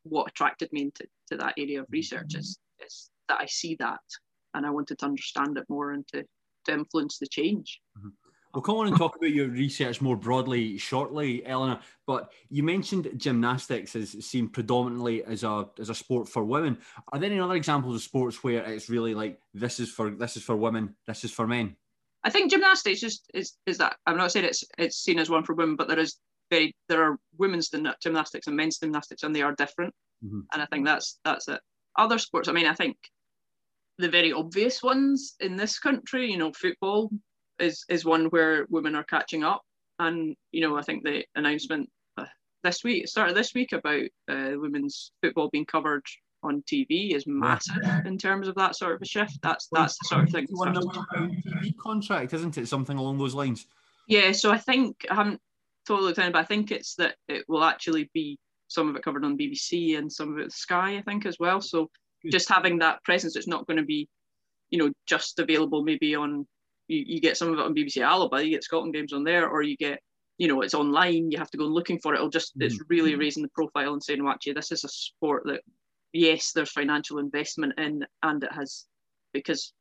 what 0.03 0.29
attracted 0.29 0.71
me 0.71 0.83
into 0.83 1.05
to 1.29 1.37
that 1.37 1.55
area 1.57 1.81
of 1.81 1.87
research 1.89 2.35
is, 2.35 2.57
is 2.85 3.11
that 3.27 3.39
I 3.39 3.45
see 3.45 3.75
that 3.79 3.99
and 4.53 4.65
I 4.65 4.69
wanted 4.71 4.97
to 4.99 5.05
understand 5.05 5.57
it 5.57 5.65
more 5.69 5.91
and 5.91 6.07
to, 6.09 6.23
to 6.65 6.73
influence 6.73 7.19
the 7.19 7.27
change. 7.27 7.81
Mm-hmm. 7.97 8.28
We'll 8.53 8.63
come 8.63 8.77
on 8.77 8.87
and 8.87 8.97
talk 8.97 9.15
about 9.15 9.29
your 9.29 9.47
research 9.47 10.01
more 10.01 10.15
broadly 10.15 10.77
shortly, 10.77 11.45
Eleanor. 11.45 11.79
But 12.07 12.31
you 12.49 12.63
mentioned 12.63 13.07
gymnastics 13.15 13.95
as 13.95 14.11
seen 14.25 14.49
predominantly 14.49 15.23
as 15.23 15.43
a 15.43 15.67
as 15.79 15.89
a 15.89 15.95
sport 15.95 16.27
for 16.27 16.43
women. 16.43 16.79
Are 17.11 17.19
there 17.19 17.29
any 17.29 17.39
other 17.39 17.53
examples 17.53 17.95
of 17.95 18.01
sports 18.01 18.43
where 18.43 18.63
it's 18.63 18.89
really 18.89 19.13
like 19.13 19.39
this 19.53 19.79
is 19.79 19.91
for 19.91 20.09
this 20.09 20.35
is 20.35 20.43
for 20.43 20.55
women, 20.55 20.95
this 21.05 21.23
is 21.23 21.31
for 21.31 21.45
men? 21.45 21.75
I 22.23 22.31
think 22.31 22.49
gymnastics 22.49 23.01
just 23.01 23.29
is 23.35 23.53
is 23.67 23.77
that 23.77 23.97
I'm 24.07 24.17
not 24.17 24.31
saying 24.31 24.45
it's 24.45 24.63
it's 24.79 24.97
seen 24.97 25.19
as 25.19 25.29
one 25.29 25.43
for 25.43 25.53
women, 25.53 25.75
but 25.75 25.87
there 25.87 25.99
is 25.99 26.17
very 26.49 26.75
there 26.87 27.03
are 27.03 27.17
women's 27.37 27.69
gymnastics 28.01 28.47
and 28.47 28.55
men's 28.55 28.79
gymnastics, 28.79 29.21
and 29.21 29.35
they 29.35 29.43
are 29.43 29.53
different. 29.53 29.93
Mm-hmm. 30.25 30.39
And 30.53 30.61
I 30.61 30.65
think 30.65 30.85
that's 30.85 31.19
that's 31.23 31.47
it. 31.47 31.61
Other 31.97 32.17
sports, 32.17 32.49
I 32.49 32.53
mean, 32.53 32.65
I 32.65 32.73
think 32.73 32.97
the 33.99 34.09
very 34.09 34.31
obvious 34.31 34.81
ones 34.81 35.35
in 35.39 35.55
this 35.55 35.77
country, 35.77 36.31
you 36.31 36.37
know, 36.37 36.51
football 36.53 37.11
is 37.59 37.85
is 37.89 38.05
one 38.05 38.25
where 38.25 38.65
women 38.69 38.95
are 38.95 39.03
catching 39.03 39.43
up, 39.43 39.61
and 39.99 40.35
you 40.51 40.61
know, 40.61 40.77
I 40.77 40.81
think 40.81 41.03
the 41.03 41.25
announcement 41.35 41.89
uh, 42.17 42.25
this 42.63 42.83
week 42.83 43.07
started 43.07 43.35
this 43.35 43.53
week 43.53 43.73
about 43.73 44.03
uh, 44.29 44.51
women's 44.55 45.11
football 45.21 45.49
being 45.49 45.65
covered 45.65 46.03
on 46.41 46.63
TV 46.63 47.13
is 47.13 47.27
massive 47.27 47.83
in 48.05 48.17
terms 48.17 48.47
of 48.47 48.55
that 48.55 48.75
sort 48.75 48.95
of 48.95 49.01
a 49.01 49.05
shift. 49.05 49.39
That's 49.41 49.67
that's 49.71 49.97
the 49.99 50.07
sort 50.07 50.23
of 50.23 50.29
thing. 50.29 50.47
One 50.51 50.73
TV 50.73 51.77
contract, 51.77 52.33
isn't 52.33 52.57
it? 52.57 52.67
Something 52.67 52.97
along 52.97 53.17
those 53.17 53.35
lines. 53.35 53.67
Yeah, 54.07 54.31
so 54.31 54.51
I 54.51 54.57
think 54.57 55.05
I 55.09 55.15
haven't 55.15 55.41
totally 55.87 56.07
looked 56.07 56.17
but 56.17 56.35
I 56.35 56.43
think 56.43 56.71
it's 56.71 56.95
that 56.95 57.15
it 57.27 57.45
will 57.47 57.63
actually 57.63 58.09
be 58.13 58.37
some 58.67 58.87
of 58.87 58.95
it 58.95 59.03
covered 59.03 59.25
on 59.25 59.37
BBC 59.37 59.97
and 59.97 60.11
some 60.11 60.31
of 60.31 60.39
it 60.39 60.51
Sky, 60.51 60.97
I 60.97 61.01
think, 61.01 61.25
as 61.25 61.37
well. 61.39 61.59
So 61.61 61.89
just 62.31 62.49
having 62.49 62.79
that 62.79 63.03
presence, 63.03 63.35
it's 63.35 63.47
not 63.47 63.65
going 63.65 63.77
to 63.77 63.85
be, 63.85 64.07
you 64.69 64.77
know, 64.77 64.91
just 65.07 65.39
available 65.39 65.83
maybe 65.83 66.15
on. 66.15 66.47
You, 66.89 67.03
you 67.07 67.21
get 67.21 67.37
some 67.37 67.53
of 67.53 67.59
it 67.59 67.65
on 67.65 67.73
BBC 67.73 68.01
Alba, 68.01 68.43
you 68.43 68.51
get 68.51 68.63
Scotland 68.63 68.93
games 68.93 69.13
on 69.13 69.23
there, 69.23 69.47
or 69.47 69.61
you 69.61 69.77
get, 69.77 69.99
you 70.37 70.47
know, 70.47 70.61
it's 70.61 70.73
online. 70.73 71.31
You 71.31 71.37
have 71.37 71.51
to 71.51 71.57
go 71.57 71.63
looking 71.63 71.99
for 71.99 72.13
it. 72.13 72.17
It'll 72.17 72.29
just, 72.29 72.53
it's 72.57 72.79
really 72.89 73.15
raising 73.15 73.43
the 73.43 73.49
profile 73.49 73.93
and 73.93 74.03
saying, 74.03 74.21
well, 74.21 74.33
actually, 74.33 74.53
this 74.53 74.71
is 74.71 74.83
a 74.83 74.89
sport 74.89 75.43
that, 75.45 75.61
yes, 76.11 76.51
there's 76.51 76.71
financial 76.71 77.19
investment 77.19 77.73
in, 77.77 78.05
and 78.23 78.43
it 78.43 78.51
has, 78.51 78.85
because 79.33 79.73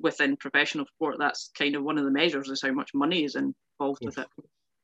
within 0.00 0.36
professional 0.36 0.86
sport, 0.86 1.16
that's 1.18 1.50
kind 1.58 1.74
of 1.74 1.82
one 1.82 1.98
of 1.98 2.04
the 2.04 2.10
measures 2.10 2.48
is 2.48 2.62
how 2.62 2.72
much 2.72 2.90
money 2.94 3.24
is 3.24 3.34
involved 3.34 4.00
yes. 4.02 4.16
with 4.16 4.18
it 4.18 4.28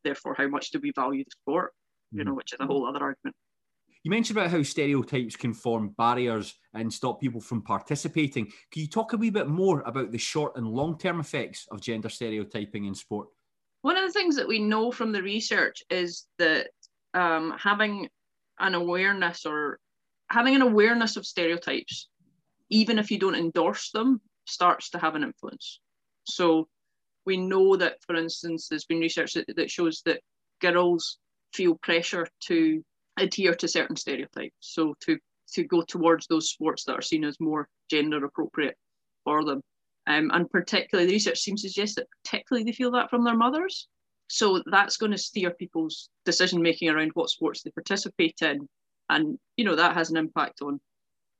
therefore 0.04 0.34
how 0.36 0.48
much 0.48 0.70
do 0.70 0.80
we 0.82 0.92
value 0.92 1.24
the 1.24 1.30
sport 1.30 1.72
you 2.12 2.24
know 2.24 2.30
mm-hmm. 2.30 2.36
which 2.36 2.52
is 2.52 2.60
a 2.60 2.66
whole 2.66 2.86
other 2.86 3.02
argument 3.02 3.36
you 4.04 4.10
mentioned 4.10 4.38
about 4.38 4.50
how 4.50 4.62
stereotypes 4.62 5.36
can 5.36 5.52
form 5.52 5.94
barriers 5.98 6.54
and 6.74 6.92
stop 6.92 7.20
people 7.20 7.40
from 7.40 7.62
participating. 7.62 8.46
Can 8.70 8.82
you 8.82 8.88
talk 8.88 9.12
a 9.12 9.16
wee 9.16 9.30
bit 9.30 9.48
more 9.48 9.82
about 9.82 10.12
the 10.12 10.18
short 10.18 10.56
and 10.56 10.66
long 10.66 10.98
term 10.98 11.20
effects 11.20 11.66
of 11.70 11.80
gender 11.80 12.08
stereotyping 12.08 12.84
in 12.84 12.94
sport? 12.94 13.28
One 13.82 13.96
of 13.96 14.06
the 14.06 14.12
things 14.12 14.36
that 14.36 14.48
we 14.48 14.58
know 14.58 14.90
from 14.90 15.12
the 15.12 15.22
research 15.22 15.82
is 15.90 16.26
that 16.38 16.68
um, 17.14 17.54
having 17.58 18.08
an 18.58 18.74
awareness 18.74 19.46
or 19.46 19.78
having 20.30 20.54
an 20.54 20.62
awareness 20.62 21.16
of 21.16 21.26
stereotypes 21.26 22.08
even 22.70 22.98
if 22.98 23.10
you 23.10 23.18
don't 23.18 23.34
endorse 23.34 23.90
them 23.90 24.20
starts 24.46 24.90
to 24.90 24.98
have 24.98 25.14
an 25.14 25.22
influence. 25.22 25.80
So 26.24 26.68
we 27.26 27.36
know 27.36 27.76
that, 27.76 27.96
for 28.06 28.16
instance, 28.16 28.68
there's 28.68 28.84
been 28.84 29.00
research 29.00 29.34
that, 29.34 29.46
that 29.56 29.70
shows 29.70 30.02
that 30.04 30.20
girls 30.60 31.18
feel 31.52 31.76
pressure 31.76 32.26
to 32.40 32.84
adhere 33.22 33.54
to 33.54 33.68
certain 33.68 33.96
stereotypes. 33.96 34.56
So 34.60 34.94
to 35.00 35.18
to 35.54 35.64
go 35.64 35.82
towards 35.82 36.26
those 36.26 36.50
sports 36.50 36.84
that 36.84 36.94
are 36.94 37.02
seen 37.02 37.24
as 37.24 37.40
more 37.40 37.68
gender 37.90 38.22
appropriate 38.24 38.76
for 39.24 39.44
them. 39.44 39.62
Um, 40.06 40.30
and 40.32 40.50
particularly, 40.50 41.06
the 41.06 41.14
research 41.14 41.38
seems 41.38 41.62
to 41.62 41.68
suggest 41.68 41.96
that 41.96 42.08
particularly 42.22 42.64
they 42.64 42.72
feel 42.72 42.90
that 42.92 43.10
from 43.10 43.24
their 43.24 43.36
mothers. 43.36 43.88
So 44.28 44.62
that's 44.70 44.98
going 44.98 45.12
to 45.12 45.18
steer 45.18 45.50
people's 45.50 46.10
decision 46.24 46.60
making 46.60 46.90
around 46.90 47.12
what 47.14 47.30
sports 47.30 47.62
they 47.62 47.70
participate 47.70 48.36
in. 48.42 48.68
And, 49.08 49.38
you 49.56 49.64
know, 49.64 49.76
that 49.76 49.94
has 49.94 50.10
an 50.10 50.18
impact 50.18 50.60
on 50.60 50.80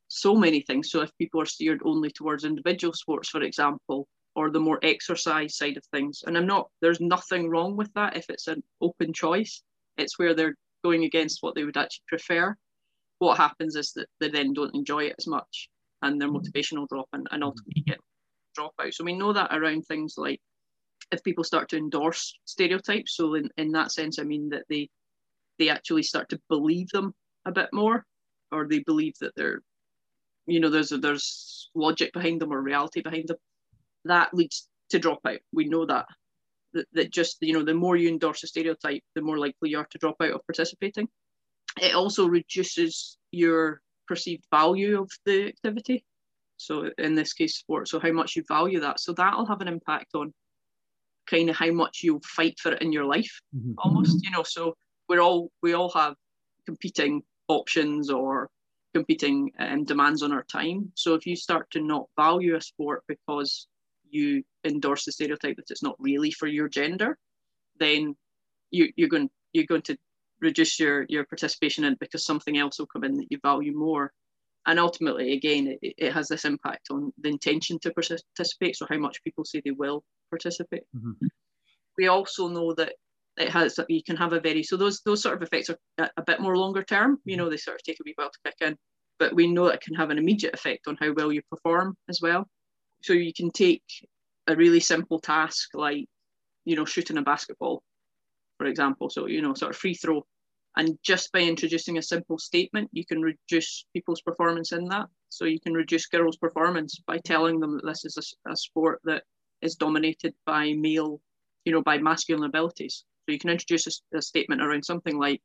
so 0.08 0.35
many 0.35 0.61
things. 0.62 0.90
So 0.90 1.02
if 1.02 1.11
people 1.18 1.40
are 1.40 1.47
steered 1.47 1.82
only 1.85 2.11
towards 2.11 2.44
individual 2.44 2.94
sports, 2.94 3.28
for 3.28 3.42
example, 3.42 4.08
or 4.35 4.50
the 4.50 4.61
more 4.61 4.78
exercise 4.82 5.56
side 5.56 5.76
of 5.76 5.85
things. 5.87 6.23
And 6.26 6.37
I'm 6.37 6.47
not, 6.47 6.70
there's 6.80 7.00
nothing 7.00 7.50
wrong 7.50 7.76
with 7.76 7.92
that 7.94 8.16
if 8.16 8.30
it's 8.30 8.47
an 8.49 8.62
open 8.80 9.12
choice. 9.12 9.62
It's 9.97 10.18
where 10.18 10.35
they're 10.35 10.56
going 10.85 11.04
against 11.04 11.38
what 11.42 11.54
they 11.54 11.64
would 11.64 11.76
actually 11.76 12.04
prefer. 12.08 12.56
What 13.18 13.37
happens 13.37 13.76
is 13.76 13.92
that 13.94 14.08
they 14.20 14.28
then 14.28 14.52
don't 14.52 14.75
enjoy 14.75 15.04
it 15.04 15.16
as 15.18 15.26
much 15.26 15.68
and 16.02 16.20
their 16.20 16.28
mm. 16.28 16.35
motivation 16.35 16.78
will 16.78 16.87
drop 16.87 17.08
and, 17.12 17.26
and 17.30 17.42
mm. 17.42 17.47
ultimately 17.47 17.82
get 17.87 17.99
drop 18.54 18.73
out. 18.80 18.94
So 18.94 19.04
we 19.04 19.16
know 19.16 19.32
that 19.32 19.54
around 19.54 19.82
things 19.82 20.14
like 20.16 20.40
if 21.11 21.23
people 21.23 21.44
start 21.44 21.68
to 21.70 21.76
endorse 21.76 22.35
stereotypes. 22.44 23.16
So 23.16 23.35
in, 23.35 23.49
in 23.56 23.73
that 23.73 23.92
sense, 23.92 24.18
I 24.18 24.25
mean 24.25 24.50
that 24.50 24.64
they 24.68 24.88
they 25.58 25.68
actually 25.68 26.04
start 26.04 26.28
to 26.28 26.40
believe 26.49 26.88
them 26.90 27.12
a 27.44 27.50
bit 27.50 27.68
more, 27.73 28.04
or 28.52 28.68
they 28.68 28.78
believe 28.80 29.14
that 29.20 29.32
they're, 29.35 29.61
you 30.47 30.61
know, 30.61 30.70
there's 30.70 30.92
a, 30.92 30.99
there's 30.99 31.70
logic 31.75 32.12
behind 32.12 32.40
them 32.40 32.52
or 32.52 32.62
reality 32.62 33.02
behind 33.02 33.28
them 33.28 33.38
that 34.04 34.35
leads 34.35 34.68
to 34.90 34.99
drop 34.99 35.20
out. 35.26 35.38
We 35.52 35.64
know 35.64 35.87
that. 35.87 36.06
That. 36.78 36.87
That 36.92 37.12
just, 37.12 37.38
you 37.40 37.52
know, 37.52 37.64
the 37.64 37.75
more 37.75 37.97
you 37.97 38.08
endorse 38.08 38.42
a 38.42 38.47
stereotype, 38.47 39.02
the 39.14 39.23
more 39.23 39.38
likely 39.38 39.70
you 39.70 39.78
are 39.78 39.88
to 39.90 39.99
drop 39.99 40.16
out 40.20 40.32
of 40.32 40.47
participating. 40.47 41.08
It 41.80 41.94
also 41.94 42.26
reduces 42.26 43.18
your 43.30 43.80
perceived 44.06 44.44
value 44.50 45.00
of 45.00 45.11
the 45.25 45.49
activity. 45.49 46.04
So 46.56 46.90
in 46.99 47.14
this 47.14 47.32
case, 47.32 47.56
sport. 47.56 47.88
So 47.88 48.00
how 48.00 48.12
much 48.12 48.35
you 48.35 48.42
value 48.49 48.80
that. 48.80 49.00
So 49.00 49.12
that'll 49.12 49.47
have 49.47 49.61
an 49.61 49.68
impact 49.68 50.14
on 50.14 50.32
kind 51.30 51.50
of 51.50 51.56
how 51.56 51.70
much 51.70 52.00
you'll 52.02 52.23
fight 52.25 52.58
for 52.58 52.73
it 52.73 52.82
in 52.82 52.92
your 52.92 53.04
life, 53.04 53.40
mm-hmm. 53.54 53.75
almost. 53.78 54.25
You 54.25 54.30
know, 54.30 54.42
so 54.42 54.75
we're 55.08 55.20
all 55.20 55.50
we 55.62 55.75
all 55.75 55.90
have 55.90 56.14
competing 56.66 57.23
options 57.49 58.11
or 58.11 58.49
competing 58.94 59.52
um, 59.58 59.85
demands 59.85 60.23
on 60.23 60.32
our 60.32 60.44
time. 60.44 60.90
So 60.94 61.14
if 61.14 61.26
you 61.26 61.37
start 61.37 61.70
to 61.73 61.80
not 61.80 62.06
value 62.16 62.56
a 62.56 62.61
sport 62.61 63.04
because 63.06 63.68
you 64.11 64.43
endorse 64.65 65.05
the 65.05 65.12
stereotype 65.12 65.57
that 65.57 65.71
it's 65.71 65.83
not 65.83 65.97
really 65.99 66.31
for 66.31 66.47
your 66.47 66.69
gender, 66.69 67.17
then 67.79 68.17
you, 68.71 68.93
you're 68.97 69.09
going 69.09 69.31
you're 69.53 69.67
going 69.67 69.83
to 69.83 69.97
reduce 70.41 70.79
your 70.79 71.07
your 71.09 71.25
participation 71.25 71.85
in 71.85 71.97
because 72.00 72.25
something 72.25 72.59
else 72.59 72.79
will 72.79 72.87
come 72.87 73.05
in 73.05 73.15
that 73.15 73.27
you 73.31 73.38
value 73.43 73.77
more. 73.77 74.12
And 74.67 74.79
ultimately, 74.79 75.33
again, 75.33 75.79
it, 75.81 75.95
it 75.97 76.12
has 76.12 76.29
this 76.29 76.45
impact 76.45 76.88
on 76.91 77.12
the 77.19 77.31
intention 77.31 77.79
to 77.81 77.93
participate. 77.93 78.77
So 78.77 78.87
how 78.88 78.99
much 78.99 79.25
people 79.25 79.45
say 79.45 79.62
they 79.65 79.71
will 79.71 80.05
participate. 80.31 80.83
Mm-hmm. 80.95 81.27
We 81.97 82.09
also 82.09 82.49
know 82.49 82.75
that 82.75 82.93
it 83.38 83.50
has 83.50 83.77
that 83.77 83.88
you 83.88 84.03
can 84.03 84.17
have 84.17 84.33
a 84.33 84.41
very 84.41 84.62
so 84.62 84.77
those 84.77 85.00
those 85.05 85.23
sort 85.23 85.37
of 85.37 85.43
effects 85.43 85.71
are 85.71 85.79
a, 85.99 86.11
a 86.19 86.23
bit 86.23 86.41
more 86.41 86.57
longer 86.57 86.83
term. 86.83 87.19
You 87.25 87.37
mm-hmm. 87.37 87.45
know, 87.45 87.50
they 87.50 87.57
sort 87.57 87.77
of 87.77 87.83
take 87.83 87.99
a 88.00 88.03
wee 88.05 88.15
while 88.17 88.31
to 88.31 88.38
kick 88.45 88.57
in, 88.61 88.77
but 89.19 89.35
we 89.35 89.47
know 89.47 89.67
it 89.67 89.81
can 89.81 89.95
have 89.95 90.11
an 90.11 90.19
immediate 90.19 90.55
effect 90.55 90.87
on 90.87 90.97
how 91.00 91.12
well 91.12 91.33
you 91.33 91.43
perform 91.50 91.97
as 92.09 92.21
well. 92.21 92.47
So 93.02 93.12
you 93.12 93.33
can 93.33 93.50
take 93.50 93.83
a 94.47 94.57
really 94.57 94.81
simple 94.81 95.21
task 95.21 95.71
like 95.75 96.07
you 96.64 96.76
know 96.76 96.85
shooting 96.85 97.19
a 97.19 97.23
basketball, 97.23 97.83
for 98.59 98.67
example. 98.67 99.11
So 99.11 99.26
you 99.26 99.43
know, 99.43 99.55
sort 99.55 99.71
of 99.71 99.76
free 99.76 99.95
throw, 99.95 100.26
and 100.76 100.99
just 101.02 101.33
by 101.33 101.40
introducing 101.40 101.99
a 101.99 102.02
simple 102.02 102.38
statement, 102.38 102.90
you 102.93 103.05
can 103.05 103.23
reduce 103.23 103.85
people's 103.93 104.21
performance 104.21 104.73
in 104.73 104.85
that. 104.88 105.07
So 105.28 105.45
you 105.45 105.61
can 105.61 105.75
reduce 105.75 106.07
girls' 106.07 106.37
performance 106.37 107.00
by 107.07 107.19
telling 107.19 107.61
them 107.61 107.76
that 107.76 107.85
this 107.85 108.05
is 108.05 108.17
a, 108.47 108.52
a 108.52 108.57
sport 108.57 109.00
that 109.05 109.25
is 109.61 109.76
dominated 109.76 110.35
by 110.47 110.73
male, 110.75 111.21
you 111.64 111.73
know, 111.73 111.83
by 111.83 111.99
masculine 111.99 112.45
abilities. 112.45 113.05
So 113.26 113.33
you 113.33 113.38
can 113.38 113.50
introduce 113.50 113.87
a, 113.87 114.19
a 114.19 114.23
statement 114.23 114.62
around 114.62 114.85
something 114.85 115.19
like, 115.19 115.43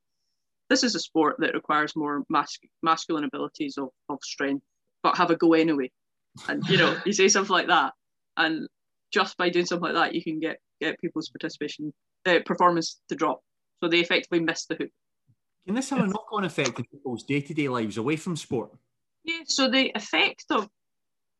this 0.70 0.84
is 0.84 0.96
a 0.96 1.00
sport 1.00 1.36
that 1.40 1.54
requires 1.54 1.96
more 1.96 2.24
mas- 2.30 2.60
masculine 2.82 3.26
abilities 3.26 3.78
of, 3.78 3.90
of 4.10 4.20
strength, 4.24 4.64
but 5.02 5.18
have 5.18 5.32
a 5.32 5.36
go 5.36 5.54
anyway. 5.54 5.92
And, 6.48 6.68
you 6.68 6.78
know, 6.78 6.98
you 7.06 7.14
say 7.14 7.28
something 7.28 7.54
like 7.54 7.68
that. 7.68 7.94
And 8.38 8.68
just 9.12 9.38
by 9.38 9.50
doing 9.50 9.66
something 9.66 9.94
like 9.94 10.10
that, 10.10 10.16
you 10.16 10.24
can 10.24 10.40
get, 10.40 10.58
get 10.82 11.00
people's 11.00 11.30
participation, 11.30 11.94
uh, 12.26 12.40
performance 12.46 13.00
to 13.10 13.16
drop. 13.16 13.42
So 13.84 13.90
they 13.90 14.00
effectively 14.00 14.40
miss 14.40 14.66
the 14.66 14.76
hoop. 14.76 14.90
Can 15.66 15.76
this 15.76 15.90
have 15.92 16.00
a 16.00 16.08
knock 16.08 16.28
on 16.32 16.44
effect 16.44 16.80
in 16.80 16.86
people's 16.86 17.24
day 17.24 17.42
to 17.42 17.54
day 17.54 17.70
lives 17.70 17.98
away 17.98 18.16
from 18.16 18.36
sport? 18.36 18.72
Yeah, 19.24 19.44
so 19.46 19.70
the 19.70 19.92
effect 19.96 20.46
of 20.50 20.68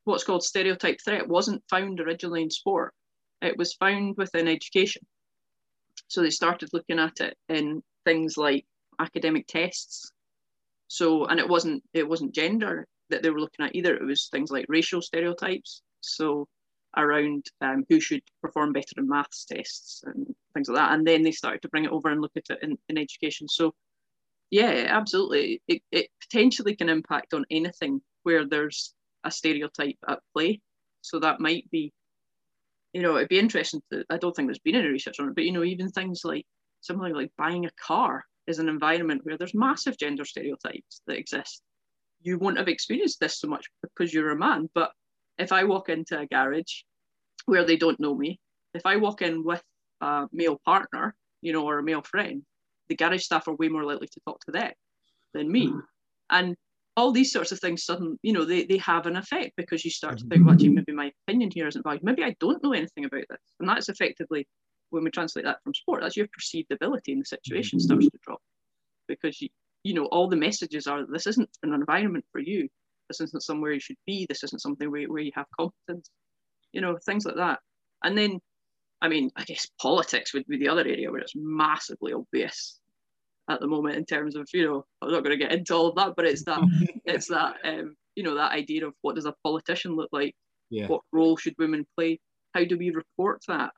what's 0.06 0.24
called 0.24 0.44
stereotype 0.44 1.00
threat 1.04 1.28
wasn't 1.28 1.64
found 1.70 2.00
originally 2.00 2.44
in 2.44 2.50
sport. 2.50 2.94
It 3.42 3.58
was 3.58 3.74
found 3.74 4.16
within 4.18 4.48
education. 4.48 5.06
So 6.08 6.22
they 6.22 6.30
started 6.30 6.70
looking 6.72 7.00
at 7.00 7.20
it 7.20 7.36
in 7.50 7.82
things 8.06 8.38
like 8.38 8.66
academic 9.00 9.48
tests. 9.48 10.12
So 10.88 11.26
and 11.26 11.40
it 11.40 11.50
wasn't 11.50 11.84
it 11.94 12.08
wasn't 12.08 12.36
gender 12.36 12.88
that 13.10 13.24
they 13.24 13.30
were 13.30 13.40
looking 13.40 13.66
at 13.66 13.76
either. 13.76 13.96
It 13.96 14.04
was 14.04 14.28
things 14.28 14.52
like 14.52 14.66
racial 14.70 15.02
stereotypes. 15.02 15.82
So 16.02 16.48
around 16.96 17.46
um, 17.62 17.84
who 17.90 18.00
should 18.00 18.22
perform 18.42 18.72
better 18.72 18.94
in 18.98 19.08
maths 19.08 19.46
tests 19.46 20.04
and 20.06 20.28
things 20.54 20.68
like 20.68 20.78
that. 20.78 20.94
And 20.94 21.06
then 21.06 21.24
they 21.24 21.32
started 21.32 21.62
to 21.64 21.70
bring 21.70 21.86
it 21.86 21.92
over 21.92 22.10
and 22.10 22.22
look 22.22 22.34
at 22.36 22.50
it 22.50 22.60
in, 22.62 22.78
in 22.90 22.98
education. 22.98 23.48
So 23.48 23.74
yeah, 24.52 24.86
absolutely. 24.90 25.62
It, 25.68 25.82
it 25.92 26.10
potentially 26.22 26.76
can 26.76 26.90
impact 26.90 27.34
on 27.34 27.46
anything 27.50 28.02
where 28.24 28.48
there's 28.48 28.94
a 29.24 29.32
stereotype 29.32 29.98
at 30.08 30.20
play. 30.34 30.62
So 31.02 31.20
that 31.20 31.40
might 31.40 31.70
be 31.72 31.92
you 32.94 33.02
know, 33.02 33.18
it'd 33.18 33.30
be 33.30 33.40
interesting 33.40 33.82
to, 33.92 34.06
I 34.10 34.18
don't 34.18 34.36
think 34.36 34.48
there's 34.48 34.60
been 34.60 34.76
any 34.76 34.88
research 34.88 35.20
on 35.20 35.30
it, 35.30 35.36
but, 35.36 35.44
you 35.44 35.52
know, 35.52 35.64
even 35.64 35.90
things 35.90 36.22
like 36.24 36.46
something 36.82 37.14
like 37.14 37.32
buying 37.38 37.66
a 37.66 37.72
car 37.72 38.24
is 38.46 38.60
an 38.60 38.70
environment 38.70 39.22
where 39.24 39.38
there's 39.38 39.56
massive 39.56 39.98
gender 39.98 40.26
stereotypes 40.26 41.02
that 41.08 41.18
exist. 41.18 41.62
You 42.24 42.38
won't 42.40 42.58
have 42.58 42.68
experienced 42.68 43.20
this 43.20 43.40
so 43.40 43.48
much 43.48 43.66
because 43.82 44.14
you're 44.14 44.32
a 44.32 44.38
man. 44.38 44.70
But 44.74 44.92
if 45.38 45.52
I 45.52 45.64
walk 45.66 45.90
into 45.90 46.20
a 46.20 46.26
garage 46.26 46.82
where 47.46 47.66
they 47.66 47.78
don't 47.78 48.00
know 48.00 48.16
me, 48.16 48.40
if 48.74 48.86
I 48.86 48.96
walk 48.96 49.22
in 49.22 49.44
with 49.44 49.62
a 50.02 50.28
male 50.32 50.60
partner, 50.66 51.16
you 51.42 51.54
know, 51.54 51.66
or 51.66 51.80
a 51.80 51.84
male 51.84 52.02
friend, 52.02 52.44
the 52.90 52.96
garage 52.96 53.24
staff 53.24 53.48
are 53.48 53.56
way 53.56 53.68
more 53.68 53.84
likely 53.84 54.08
to 54.08 54.20
talk 54.28 54.40
to 54.46 54.52
them 54.52 54.72
than 55.34 55.52
me. 55.52 55.68
Mm. 55.68 55.82
And 56.30 56.56
all 56.96 57.12
these 57.12 57.32
sorts 57.32 57.52
of 57.52 57.60
things 57.60 57.84
suddenly, 57.84 58.18
you 58.22 58.34
know, 58.34 58.46
they, 58.46 58.66
they 58.66 58.78
have 58.78 59.06
an 59.06 59.16
effect 59.16 59.54
because 59.58 59.84
you 59.84 59.92
start 59.92 60.18
to 60.20 60.26
think, 60.26 60.46
well, 60.46 60.54
actually, 60.54 60.70
maybe 60.70 60.92
my 60.92 61.12
opinion 61.28 61.50
here 61.54 61.68
isn't 61.68 61.84
valued. 61.84 62.04
Maybe 62.04 62.24
I 62.24 62.36
don't 62.40 62.64
know 62.64 62.74
anything 62.74 63.06
about 63.06 63.24
this. 63.30 63.40
And 63.60 63.68
that's 63.68 63.90
effectively, 63.90 64.48
when 64.92 65.04
we 65.04 65.10
translate 65.10 65.46
that 65.46 65.62
from 65.64 65.74
sport, 65.74 66.02
that's 66.02 66.16
your 66.16 66.28
perceived 66.32 66.72
ability 66.72 67.12
in 67.12 67.20
the 67.20 67.26
situation 67.26 67.80
starts 67.80 68.06
to 68.06 68.20
drop 68.22 68.42
because 69.08 69.42
you, 69.42 69.50
you 69.84 69.94
know, 69.94 70.06
all 70.06 70.28
the 70.28 70.36
messages 70.36 70.88
are 70.88 71.06
this 71.06 71.28
isn't 71.28 71.50
an 71.64 71.74
environment 71.74 72.26
for 72.32 72.40
you. 72.40 72.68
This 73.10 73.22
isn't 73.22 73.44
somewhere 73.44 73.74
you 73.74 73.80
should 73.80 73.98
be. 74.08 74.26
This 74.28 74.44
isn't 74.44 74.62
something 74.62 74.90
where, 74.90 75.08
where 75.10 75.22
you 75.22 75.32
have 75.36 75.46
competence, 75.58 76.10
you 76.72 76.82
know, 76.82 76.98
things 77.06 77.26
like 77.26 77.36
that. 77.36 77.60
And 78.04 78.18
then, 78.18 78.40
I 79.02 79.10
mean, 79.10 79.30
I 79.36 79.44
guess 79.44 79.68
politics 79.82 80.34
would 80.34 80.48
be 80.48 80.58
the 80.58 80.70
other 80.70 80.82
area 80.82 81.12
where 81.12 81.22
it's 81.22 81.36
massively 81.36 82.14
obvious 82.14 82.80
at 83.50 83.60
the 83.60 83.68
moment 83.68 83.98
in 83.98 84.06
terms 84.06 84.36
of 84.36 84.48
you 84.54 84.66
know 84.66 84.86
I'm 85.02 85.12
not 85.12 85.24
going 85.24 85.38
to 85.38 85.44
get 85.44 85.52
into 85.52 85.74
all 85.74 85.88
of 85.88 85.96
that, 85.96 86.14
but 86.16 86.26
it's 86.26 86.44
that 86.46 86.62
it's 87.06 87.28
that 87.28 87.58
um, 87.64 87.96
you 88.16 88.24
know 88.24 88.36
that 88.36 88.52
idea 88.52 88.88
of 88.88 88.94
what 89.02 89.16
does 89.16 89.26
a 89.26 89.36
politician 89.44 89.96
look 89.96 90.10
like? 90.12 90.36
Yeah. 90.70 90.88
What 90.88 91.02
role 91.12 91.38
should 91.38 91.56
women 91.60 91.86
play? 91.98 92.20
How 92.54 92.64
do 92.64 92.78
we 92.78 92.92
report 92.92 93.42
that? 93.48 93.72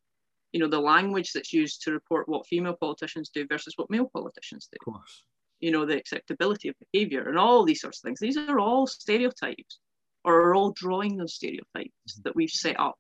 You 0.52 0.60
know 0.60 0.70
the 0.70 0.80
language 0.80 1.32
that's 1.34 1.52
used 1.52 1.82
to 1.84 1.92
report 1.92 2.30
what 2.30 2.48
female 2.48 2.78
politicians 2.80 3.30
do 3.34 3.46
versus 3.48 3.74
what 3.76 3.90
male 3.90 4.10
politicians 4.14 4.70
do. 4.72 4.78
Of 4.88 4.94
course. 4.94 5.24
You 5.60 5.72
know 5.72 5.86
the 5.86 5.98
acceptability 5.98 6.70
of 6.70 6.76
behaviour 6.92 7.28
and 7.28 7.38
all 7.38 7.64
these 7.64 7.82
sorts 7.82 8.00
of 8.00 8.08
things. 8.08 8.20
These 8.20 8.38
are 8.38 8.60
all 8.60 8.88
stereotypes, 8.88 9.80
or 10.24 10.42
are 10.42 10.56
all 10.56 10.72
drawing 10.72 11.18
those 11.18 11.36
stereotypes 11.36 11.66
mm-hmm. 11.76 12.22
that 12.24 12.36
we've 12.36 12.50
set 12.50 12.80
up 12.80 12.96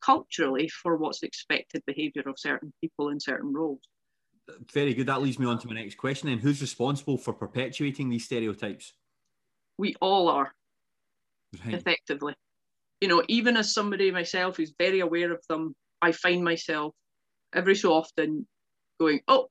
culturally 0.00 0.68
for 0.68 0.96
what's 0.96 1.24
expected 1.24 1.82
behaviour 1.86 2.22
of 2.26 2.38
certain 2.38 2.72
people 2.80 3.08
in 3.08 3.18
certain 3.18 3.52
roles 3.52 3.80
very 4.72 4.94
good. 4.94 5.06
That 5.06 5.22
leads 5.22 5.38
me 5.38 5.46
on 5.46 5.58
to 5.58 5.68
my 5.68 5.74
next 5.74 5.96
question. 5.96 6.28
Then, 6.28 6.38
who's 6.38 6.60
responsible 6.60 7.18
for 7.18 7.32
perpetuating 7.32 8.08
these 8.08 8.24
stereotypes? 8.24 8.94
We 9.76 9.94
all 10.00 10.28
are, 10.28 10.52
right. 11.64 11.74
effectively. 11.74 12.34
You 13.00 13.08
know, 13.08 13.22
even 13.28 13.56
as 13.56 13.72
somebody 13.72 14.10
myself 14.10 14.56
who's 14.56 14.72
very 14.76 15.00
aware 15.00 15.32
of 15.32 15.42
them, 15.48 15.74
I 16.02 16.12
find 16.12 16.42
myself 16.42 16.94
every 17.54 17.76
so 17.76 17.92
often 17.92 18.46
going, 18.98 19.20
"Oh, 19.28 19.48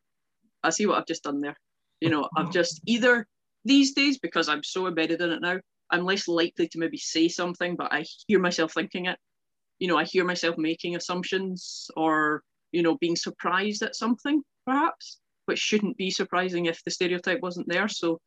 I 0.63 0.71
see 0.71 0.85
what 0.85 0.97
I've 0.97 1.07
just 1.07 1.23
done 1.23 1.41
there." 1.41 1.55
You 2.01 2.09
know, 2.09 2.29
I've 2.37 2.51
just 2.51 2.81
either 2.85 3.27
these 3.65 3.93
days 3.93 4.19
because 4.19 4.49
I'm 4.49 4.63
so 4.63 4.87
embedded 4.87 5.21
in 5.21 5.31
it 5.31 5.41
now, 5.41 5.59
I'm 5.89 6.05
less 6.05 6.27
likely 6.27 6.67
to 6.67 6.79
maybe 6.79 6.97
say 6.97 7.27
something, 7.27 7.75
but 7.75 7.91
I 7.91 8.05
hear 8.27 8.39
myself 8.39 8.73
thinking 8.73 9.05
it. 9.05 9.17
You 9.79 9.87
know, 9.87 9.97
I 9.97 10.03
hear 10.03 10.25
myself 10.25 10.57
making 10.57 10.95
assumptions 10.95 11.89
or 11.95 12.43
you 12.71 12.83
know 12.83 12.97
being 12.97 13.15
surprised 13.15 13.81
at 13.83 13.95
something 13.95 14.43
perhaps, 14.67 15.19
which 15.45 15.59
shouldn't 15.59 15.97
be 15.97 16.11
surprising 16.11 16.65
if 16.65 16.83
the 16.83 16.91
stereotype 16.91 17.39
wasn't 17.39 17.67
there. 17.69 17.87
So, 17.87 18.19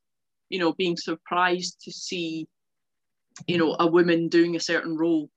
you 0.48 0.58
know, 0.58 0.72
being 0.72 0.96
surprised 0.96 1.82
to 1.82 1.92
see, 1.92 2.48
you 3.46 3.58
know, 3.58 3.76
a 3.78 3.86
woman 3.86 4.28
doing 4.28 4.56
a 4.56 4.60
certain 4.60 4.96
role. 4.96 5.28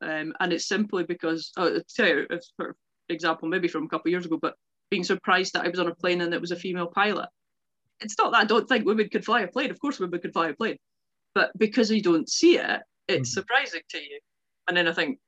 Um, 0.00 0.32
and 0.38 0.52
it's 0.52 0.68
simply 0.68 1.02
because, 1.02 1.50
I'll 1.56 1.80
tell 1.94 2.06
you, 2.06 2.26
example, 3.08 3.48
maybe 3.48 3.68
from 3.68 3.84
a 3.84 3.88
couple 3.88 4.08
of 4.08 4.12
years 4.12 4.26
ago, 4.26 4.38
but 4.40 4.54
being 4.90 5.04
surprised 5.04 5.54
that 5.54 5.64
I 5.64 5.68
was 5.68 5.80
on 5.80 5.88
a 5.88 5.94
plane 5.94 6.20
and 6.20 6.32
it 6.32 6.40
was 6.40 6.50
a 6.50 6.56
female 6.56 6.86
pilot. 6.86 7.28
It's 8.00 8.16
not 8.18 8.32
that 8.32 8.42
I 8.42 8.44
don't 8.44 8.68
think 8.68 8.84
women 8.84 9.08
could 9.08 9.24
fly 9.24 9.40
a 9.40 9.48
plane. 9.48 9.70
Of 9.70 9.80
course, 9.80 9.98
women 9.98 10.20
could 10.20 10.32
fly 10.32 10.48
a 10.48 10.54
plane. 10.54 10.76
But 11.34 11.50
because 11.56 11.90
you 11.90 12.02
don't 12.02 12.28
see 12.28 12.58
it, 12.58 12.80
it's 13.08 13.30
mm-hmm. 13.30 13.40
surprising 13.40 13.82
to 13.90 13.98
you. 13.98 14.20
And 14.68 14.76
then 14.76 14.88
I 14.88 14.92
think, 14.92 15.18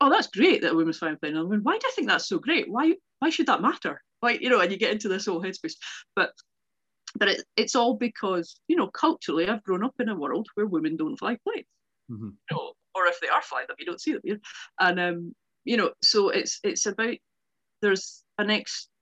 oh, 0.00 0.10
that's 0.10 0.28
great 0.28 0.62
that 0.62 0.72
a 0.72 0.74
woman's 0.74 0.98
flying 0.98 1.14
a 1.14 1.18
plane. 1.18 1.36
And 1.36 1.46
I 1.46 1.50
mean, 1.50 1.60
why 1.62 1.78
do 1.78 1.86
I 1.86 1.92
think 1.94 2.08
that's 2.08 2.28
so 2.28 2.38
great? 2.38 2.70
Why 2.70 2.94
why 3.20 3.30
should 3.30 3.46
that 3.46 3.62
matter? 3.62 4.00
like 4.22 4.40
you 4.40 4.48
know 4.48 4.60
and 4.60 4.70
you 4.70 4.78
get 4.78 4.92
into 4.92 5.08
this 5.08 5.26
whole 5.26 5.42
headspace 5.42 5.74
but 6.16 6.32
but 7.16 7.28
it, 7.28 7.42
it's 7.56 7.74
all 7.74 7.94
because 7.94 8.60
you 8.68 8.76
know 8.76 8.88
culturally 8.88 9.48
i've 9.48 9.62
grown 9.64 9.84
up 9.84 9.94
in 10.00 10.08
a 10.08 10.14
world 10.14 10.46
where 10.54 10.66
women 10.66 10.96
don't 10.96 11.18
fly 11.18 11.36
planes 11.44 11.66
mm-hmm. 12.10 12.28
you 12.28 12.56
know, 12.56 12.72
or 12.94 13.06
if 13.06 13.20
they 13.20 13.28
are 13.28 13.42
flying 13.42 13.66
them 13.66 13.76
you 13.78 13.86
don't 13.86 14.00
see 14.00 14.12
them 14.12 14.20
you 14.24 14.34
know? 14.34 14.40
and 14.80 15.00
um 15.00 15.34
you 15.64 15.76
know 15.76 15.90
so 16.02 16.30
it's 16.30 16.60
it's 16.62 16.86
about 16.86 17.16
there's 17.82 18.24
an 18.38 18.50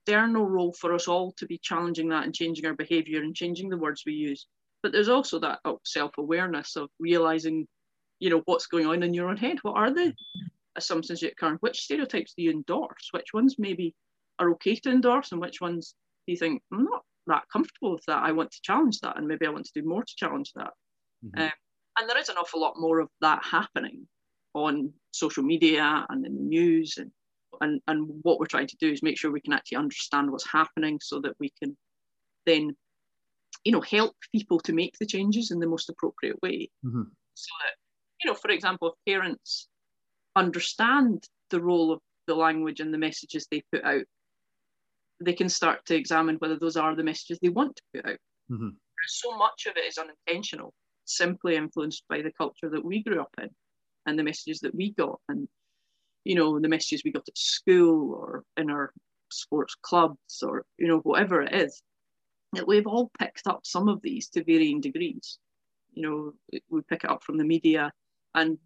external 0.07 0.45
role 0.45 0.73
for 0.73 0.93
us 0.93 1.07
all 1.07 1.31
to 1.33 1.45
be 1.45 1.57
challenging 1.57 2.09
that 2.09 2.23
and 2.23 2.33
changing 2.33 2.65
our 2.65 2.73
behavior 2.73 3.21
and 3.21 3.35
changing 3.35 3.69
the 3.69 3.77
words 3.77 4.03
we 4.05 4.13
use 4.13 4.47
but 4.83 4.91
there's 4.91 5.09
also 5.09 5.39
that 5.39 5.59
self-awareness 5.85 6.75
of 6.75 6.89
realizing 6.99 7.67
you 8.19 8.29
know 8.29 8.41
what's 8.45 8.67
going 8.67 8.87
on 8.87 9.03
in 9.03 9.13
your 9.13 9.29
own 9.29 9.37
head 9.37 9.57
what 9.63 9.75
are 9.75 9.93
the 9.93 10.13
assumptions 10.77 11.21
you 11.21 11.29
occur, 11.29 11.57
which 11.59 11.81
stereotypes 11.81 12.33
do 12.37 12.43
you 12.43 12.51
endorse? 12.51 13.09
Which 13.11 13.33
ones 13.33 13.55
maybe 13.57 13.93
are 14.39 14.51
okay 14.51 14.75
to 14.75 14.91
endorse, 14.91 15.31
and 15.31 15.41
which 15.41 15.59
ones 15.59 15.95
do 16.25 16.31
you 16.31 16.37
think 16.37 16.61
I'm 16.71 16.85
not 16.85 17.03
that 17.25 17.43
comfortable 17.51 17.93
with 17.93 18.05
that? 18.07 18.23
I 18.23 18.31
want 18.31 18.51
to 18.51 18.61
challenge 18.61 18.99
that, 19.01 19.17
and 19.17 19.27
maybe 19.27 19.45
I 19.45 19.49
want 19.49 19.65
to 19.65 19.81
do 19.81 19.87
more 19.87 20.03
to 20.03 20.15
challenge 20.15 20.53
that. 20.55 20.71
Mm-hmm. 21.25 21.41
Um, 21.41 21.51
and 21.99 22.09
there 22.09 22.19
is 22.19 22.29
an 22.29 22.37
awful 22.37 22.61
lot 22.61 22.75
more 22.77 22.99
of 22.99 23.09
that 23.21 23.43
happening 23.43 24.07
on 24.53 24.93
social 25.11 25.43
media 25.43 26.05
and 26.09 26.25
in 26.25 26.35
the 26.35 26.43
news 26.43 26.95
and 26.97 27.11
and 27.61 27.81
and 27.87 28.07
what 28.23 28.39
we're 28.39 28.45
trying 28.45 28.67
to 28.67 28.77
do 28.77 28.91
is 28.91 29.03
make 29.03 29.17
sure 29.17 29.31
we 29.31 29.41
can 29.41 29.53
actually 29.53 29.77
understand 29.77 30.31
what's 30.31 30.49
happening 30.49 30.99
so 31.01 31.19
that 31.21 31.33
we 31.39 31.51
can 31.61 31.75
then 32.45 32.75
you 33.63 33.71
know 33.71 33.81
help 33.81 34.15
people 34.31 34.59
to 34.59 34.73
make 34.73 34.97
the 34.99 35.05
changes 35.05 35.51
in 35.51 35.59
the 35.59 35.67
most 35.67 35.89
appropriate 35.89 36.41
way 36.41 36.69
mm-hmm. 36.85 37.03
so 37.33 37.53
that 37.61 37.75
you 38.21 38.29
know 38.29 38.35
for 38.35 38.51
example 38.51 38.89
if 38.89 39.11
parents 39.13 39.67
understand 40.35 41.25
the 41.49 41.61
role 41.61 41.91
of 41.91 41.99
the 42.27 42.35
language 42.35 42.79
and 42.79 42.93
the 42.93 42.97
messages 42.97 43.47
they 43.49 43.61
put 43.71 43.83
out 43.83 44.03
they 45.23 45.33
can 45.33 45.49
start 45.49 45.83
to 45.85 45.95
examine 45.95 46.35
whether 46.35 46.59
those 46.59 46.77
are 46.77 46.95
the 46.95 47.03
messages 47.03 47.39
they 47.41 47.49
want 47.49 47.75
to 47.75 47.83
put 47.93 48.05
out 48.05 48.19
mm-hmm. 48.51 48.69
so 49.07 49.37
much 49.37 49.65
of 49.65 49.75
it 49.77 49.85
is 49.85 49.97
unintentional 49.97 50.73
simply 51.05 51.55
influenced 51.55 52.03
by 52.09 52.21
the 52.21 52.31
culture 52.37 52.69
that 52.69 52.83
we 52.83 53.01
grew 53.01 53.21
up 53.21 53.33
in 53.41 53.49
and 54.05 54.19
the 54.19 54.23
messages 54.23 54.59
that 54.59 54.75
we 54.75 54.93
got 54.93 55.19
and 55.29 55.47
you 56.27 56.35
know 56.35 56.59
the 56.59 56.67
messages 56.67 57.01
we 57.03 57.11
got 57.11 57.27
at 57.27 57.37
school 57.37 58.13
or 58.13 58.43
in 58.57 58.69
our 58.69 58.91
sports 59.31 59.75
clubs 59.81 60.43
or 60.43 60.65
you 60.77 60.87
know 60.87 60.99
whatever 60.99 61.41
it 61.41 61.53
is 61.53 61.81
that 62.53 62.67
we've 62.67 62.87
all 62.87 63.11
picked 63.19 63.47
up 63.47 63.61
some 63.63 63.87
of 63.87 64.01
these 64.01 64.29
to 64.29 64.43
varying 64.43 64.81
degrees 64.81 65.39
you 65.93 66.01
know 66.03 66.59
we 66.69 66.81
pick 66.89 67.03
it 67.03 67.09
up 67.09 67.23
from 67.23 67.37
the 67.37 67.43
media 67.43 67.91
and 68.35 68.57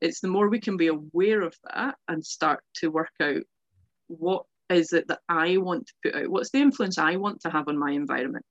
it's 0.00 0.20
the 0.20 0.28
more 0.28 0.48
we 0.48 0.60
can 0.60 0.76
be 0.76 0.88
aware 0.88 1.42
of 1.42 1.54
that 1.72 1.94
and 2.08 2.24
start 2.24 2.62
to 2.74 2.90
work 2.90 3.12
out 3.20 3.42
what 4.08 4.44
is 4.68 4.92
it 4.92 5.08
that 5.08 5.20
I 5.28 5.58
want 5.58 5.86
to 5.86 5.94
put 6.02 6.22
out? 6.22 6.28
What's 6.28 6.50
the 6.50 6.60
influence 6.60 6.98
I 6.98 7.16
want 7.16 7.40
to 7.42 7.50
have 7.50 7.68
on 7.68 7.78
my 7.78 7.92
environment 7.92 8.44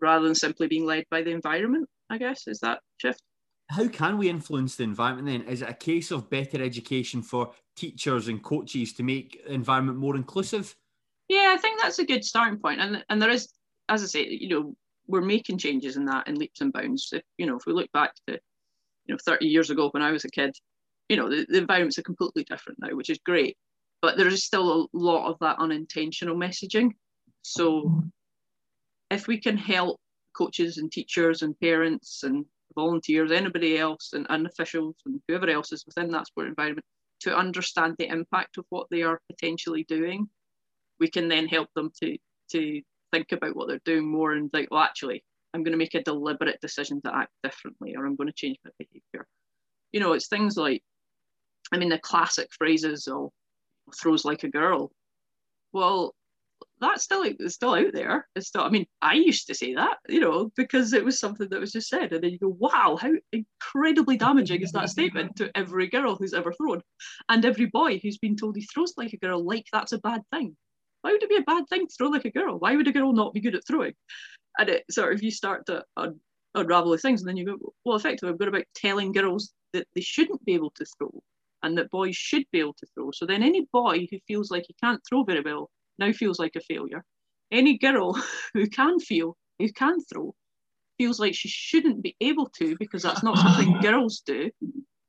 rather 0.00 0.24
than 0.24 0.34
simply 0.34 0.68
being 0.68 0.84
led 0.84 1.04
by 1.10 1.22
the 1.22 1.30
environment? 1.30 1.88
I 2.10 2.18
guess 2.18 2.46
is 2.46 2.60
that 2.60 2.80
shift. 2.98 3.22
How 3.70 3.88
can 3.88 4.18
we 4.18 4.28
influence 4.28 4.76
the 4.76 4.84
environment 4.84 5.26
then? 5.26 5.52
Is 5.52 5.62
it 5.62 5.70
a 5.70 5.74
case 5.74 6.10
of 6.10 6.28
better 6.28 6.62
education 6.62 7.22
for 7.22 7.52
teachers 7.76 8.28
and 8.28 8.42
coaches 8.42 8.92
to 8.94 9.02
make 9.02 9.44
the 9.44 9.52
environment 9.52 9.98
more 9.98 10.16
inclusive? 10.16 10.76
Yeah, 11.28 11.54
I 11.56 11.60
think 11.60 11.80
that's 11.80 11.98
a 11.98 12.04
good 12.04 12.24
starting 12.24 12.58
point. 12.58 12.80
And 12.80 13.04
and 13.08 13.20
there 13.20 13.30
is, 13.30 13.48
as 13.88 14.02
I 14.02 14.06
say, 14.06 14.26
you 14.28 14.48
know, 14.48 14.76
we're 15.06 15.22
making 15.22 15.58
changes 15.58 15.96
in 15.96 16.04
that 16.06 16.28
in 16.28 16.36
leaps 16.36 16.60
and 16.60 16.72
bounds. 16.72 17.08
If 17.12 17.22
you 17.38 17.46
know, 17.46 17.56
if 17.56 17.64
we 17.66 17.72
look 17.72 17.90
back 17.92 18.14
to, 18.26 18.38
you 19.06 19.14
know, 19.14 19.18
30 19.24 19.46
years 19.46 19.70
ago 19.70 19.88
when 19.90 20.02
I 20.02 20.12
was 20.12 20.24
a 20.24 20.30
kid, 20.30 20.54
you 21.08 21.16
know, 21.16 21.28
the, 21.28 21.46
the 21.48 21.58
environments 21.58 21.98
are 21.98 22.02
completely 22.02 22.44
different 22.44 22.78
now, 22.80 22.94
which 22.94 23.10
is 23.10 23.18
great. 23.24 23.56
But 24.02 24.18
there 24.18 24.28
is 24.28 24.44
still 24.44 24.82
a 24.82 24.86
lot 24.96 25.30
of 25.30 25.38
that 25.40 25.58
unintentional 25.58 26.36
messaging. 26.36 26.90
So 27.42 28.02
if 29.10 29.26
we 29.26 29.40
can 29.40 29.56
help 29.56 29.98
coaches 30.36 30.78
and 30.78 30.90
teachers 30.90 31.42
and 31.42 31.58
parents 31.60 32.22
and 32.22 32.44
volunteers, 32.74 33.32
anybody 33.32 33.78
else, 33.78 34.12
and, 34.12 34.26
and 34.28 34.46
officials 34.46 34.96
and 35.06 35.20
whoever 35.28 35.48
else 35.48 35.72
is 35.72 35.84
within 35.86 36.10
that 36.10 36.26
sport 36.26 36.48
environment 36.48 36.84
to 37.20 37.36
understand 37.36 37.94
the 37.98 38.08
impact 38.08 38.58
of 38.58 38.66
what 38.68 38.86
they 38.90 39.02
are 39.02 39.20
potentially 39.30 39.84
doing, 39.88 40.28
we 41.00 41.08
can 41.08 41.28
then 41.28 41.46
help 41.46 41.68
them 41.74 41.90
to 42.02 42.16
to 42.52 42.82
think 43.12 43.32
about 43.32 43.56
what 43.56 43.68
they're 43.68 43.80
doing 43.84 44.06
more 44.06 44.32
and 44.32 44.50
like, 44.52 44.68
well, 44.70 44.82
actually, 44.82 45.24
I'm 45.54 45.62
going 45.62 45.72
to 45.72 45.78
make 45.78 45.94
a 45.94 46.02
deliberate 46.02 46.60
decision 46.60 47.00
to 47.02 47.14
act 47.14 47.30
differently, 47.42 47.94
or 47.96 48.04
I'm 48.04 48.16
going 48.16 48.28
to 48.28 48.34
change 48.34 48.58
my 48.64 48.70
behaviour. 48.78 49.26
You 49.92 50.00
know, 50.00 50.12
it's 50.12 50.28
things 50.28 50.56
like, 50.56 50.82
I 51.72 51.78
mean, 51.78 51.88
the 51.88 51.98
classic 51.98 52.48
phrases, 52.52 53.08
"Oh, 53.08 53.32
throws 53.98 54.24
like 54.24 54.42
a 54.42 54.50
girl." 54.50 54.92
Well, 55.72 56.14
that's 56.80 57.04
still 57.04 57.22
it's 57.22 57.54
still 57.54 57.74
out 57.74 57.92
there. 57.92 58.26
It's 58.34 58.48
still. 58.48 58.62
I 58.62 58.68
mean, 58.68 58.86
I 59.00 59.14
used 59.14 59.46
to 59.46 59.54
say 59.54 59.74
that, 59.74 59.98
you 60.08 60.20
know, 60.20 60.50
because 60.56 60.92
it 60.92 61.04
was 61.04 61.18
something 61.18 61.48
that 61.48 61.60
was 61.60 61.72
just 61.72 61.88
said, 61.88 62.12
and 62.12 62.22
then 62.22 62.30
you 62.30 62.38
go, 62.38 62.56
"Wow, 62.58 62.96
how 63.00 63.12
incredibly 63.32 64.16
damaging 64.16 64.62
is 64.62 64.72
that 64.72 64.90
statement 64.90 65.36
to 65.36 65.50
every 65.56 65.86
girl 65.88 66.16
who's 66.16 66.34
ever 66.34 66.52
thrown, 66.52 66.82
and 67.28 67.44
every 67.44 67.66
boy 67.66 67.98
who's 67.98 68.18
been 68.18 68.36
told 68.36 68.56
he 68.56 68.66
throws 68.66 68.94
like 68.96 69.12
a 69.12 69.18
girl, 69.18 69.44
like 69.44 69.66
that's 69.72 69.92
a 69.92 69.98
bad 69.98 70.22
thing. 70.32 70.56
Why 71.02 71.12
would 71.12 71.22
it 71.22 71.28
be 71.28 71.36
a 71.36 71.42
bad 71.42 71.68
thing 71.68 71.86
to 71.86 71.94
throw 71.96 72.08
like 72.08 72.24
a 72.24 72.30
girl? 72.30 72.58
Why 72.58 72.76
would 72.76 72.88
a 72.88 72.92
girl 72.92 73.12
not 73.12 73.34
be 73.34 73.40
good 73.40 73.54
at 73.54 73.66
throwing? 73.66 73.94
And 74.58 74.68
it 74.68 74.84
sort 74.90 75.14
of 75.14 75.22
you 75.22 75.30
start 75.30 75.66
to 75.66 75.84
un- 75.96 76.20
unravel 76.54 76.90
the 76.90 76.98
things, 76.98 77.20
and 77.20 77.28
then 77.28 77.36
you 77.36 77.46
go, 77.46 77.58
well, 77.84 77.96
effectively, 77.96 78.30
I've 78.30 78.38
got 78.38 78.48
about 78.48 78.64
telling 78.74 79.12
girls 79.12 79.52
that 79.74 79.86
they 79.94 80.00
shouldn't 80.00 80.44
be 80.44 80.54
able 80.54 80.70
to 80.70 80.84
throw, 80.98 81.22
and 81.62 81.78
that 81.78 81.90
boys 81.90 82.16
should 82.16 82.44
be 82.52 82.60
able 82.60 82.74
to 82.74 82.86
throw. 82.94 83.10
So 83.12 83.26
then 83.26 83.42
any 83.42 83.66
boy 83.72 84.06
who 84.10 84.18
feels 84.26 84.50
like 84.50 84.64
he 84.66 84.74
can't 84.82 85.00
throw 85.08 85.24
very 85.24 85.40
well 85.40 85.70
now 85.98 86.12
feels 86.12 86.38
like 86.38 86.56
a 86.56 86.60
failure. 86.60 87.04
Any 87.50 87.78
girl 87.78 88.14
who 88.54 88.66
can 88.68 88.98
feel, 88.98 89.36
who 89.58 89.70
can 89.72 90.00
throw, 90.00 90.34
feels 90.98 91.18
like 91.18 91.34
she 91.34 91.48
shouldn't 91.48 92.02
be 92.02 92.16
able 92.20 92.48
to 92.58 92.76
because 92.78 93.02
that's 93.02 93.22
not 93.22 93.38
something 93.38 93.78
girls 93.82 94.22
do. 94.24 94.50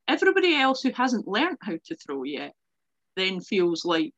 Everybody 0.07 0.55
else 0.55 0.81
who 0.81 0.91
hasn't 0.91 1.27
learned 1.27 1.57
how 1.61 1.73
to 1.85 1.95
throw 1.95 2.23
yet 2.23 2.53
then 3.15 3.39
feels 3.41 3.85
like 3.85 4.11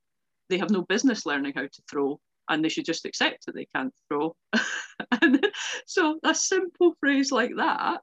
they 0.49 0.57
have 0.57 0.69
no 0.69 0.81
business 0.81 1.25
learning 1.25 1.53
how 1.55 1.63
to 1.63 1.81
throw 1.89 2.19
and 2.49 2.63
they 2.63 2.69
should 2.69 2.85
just 2.85 3.05
accept 3.05 3.45
that 3.45 3.55
they 3.55 3.67
can't 3.75 3.93
throw. 4.07 4.35
and 5.21 5.45
so 5.85 6.19
a 6.23 6.33
simple 6.33 6.93
phrase 6.99 7.31
like 7.31 7.51
that 7.57 8.01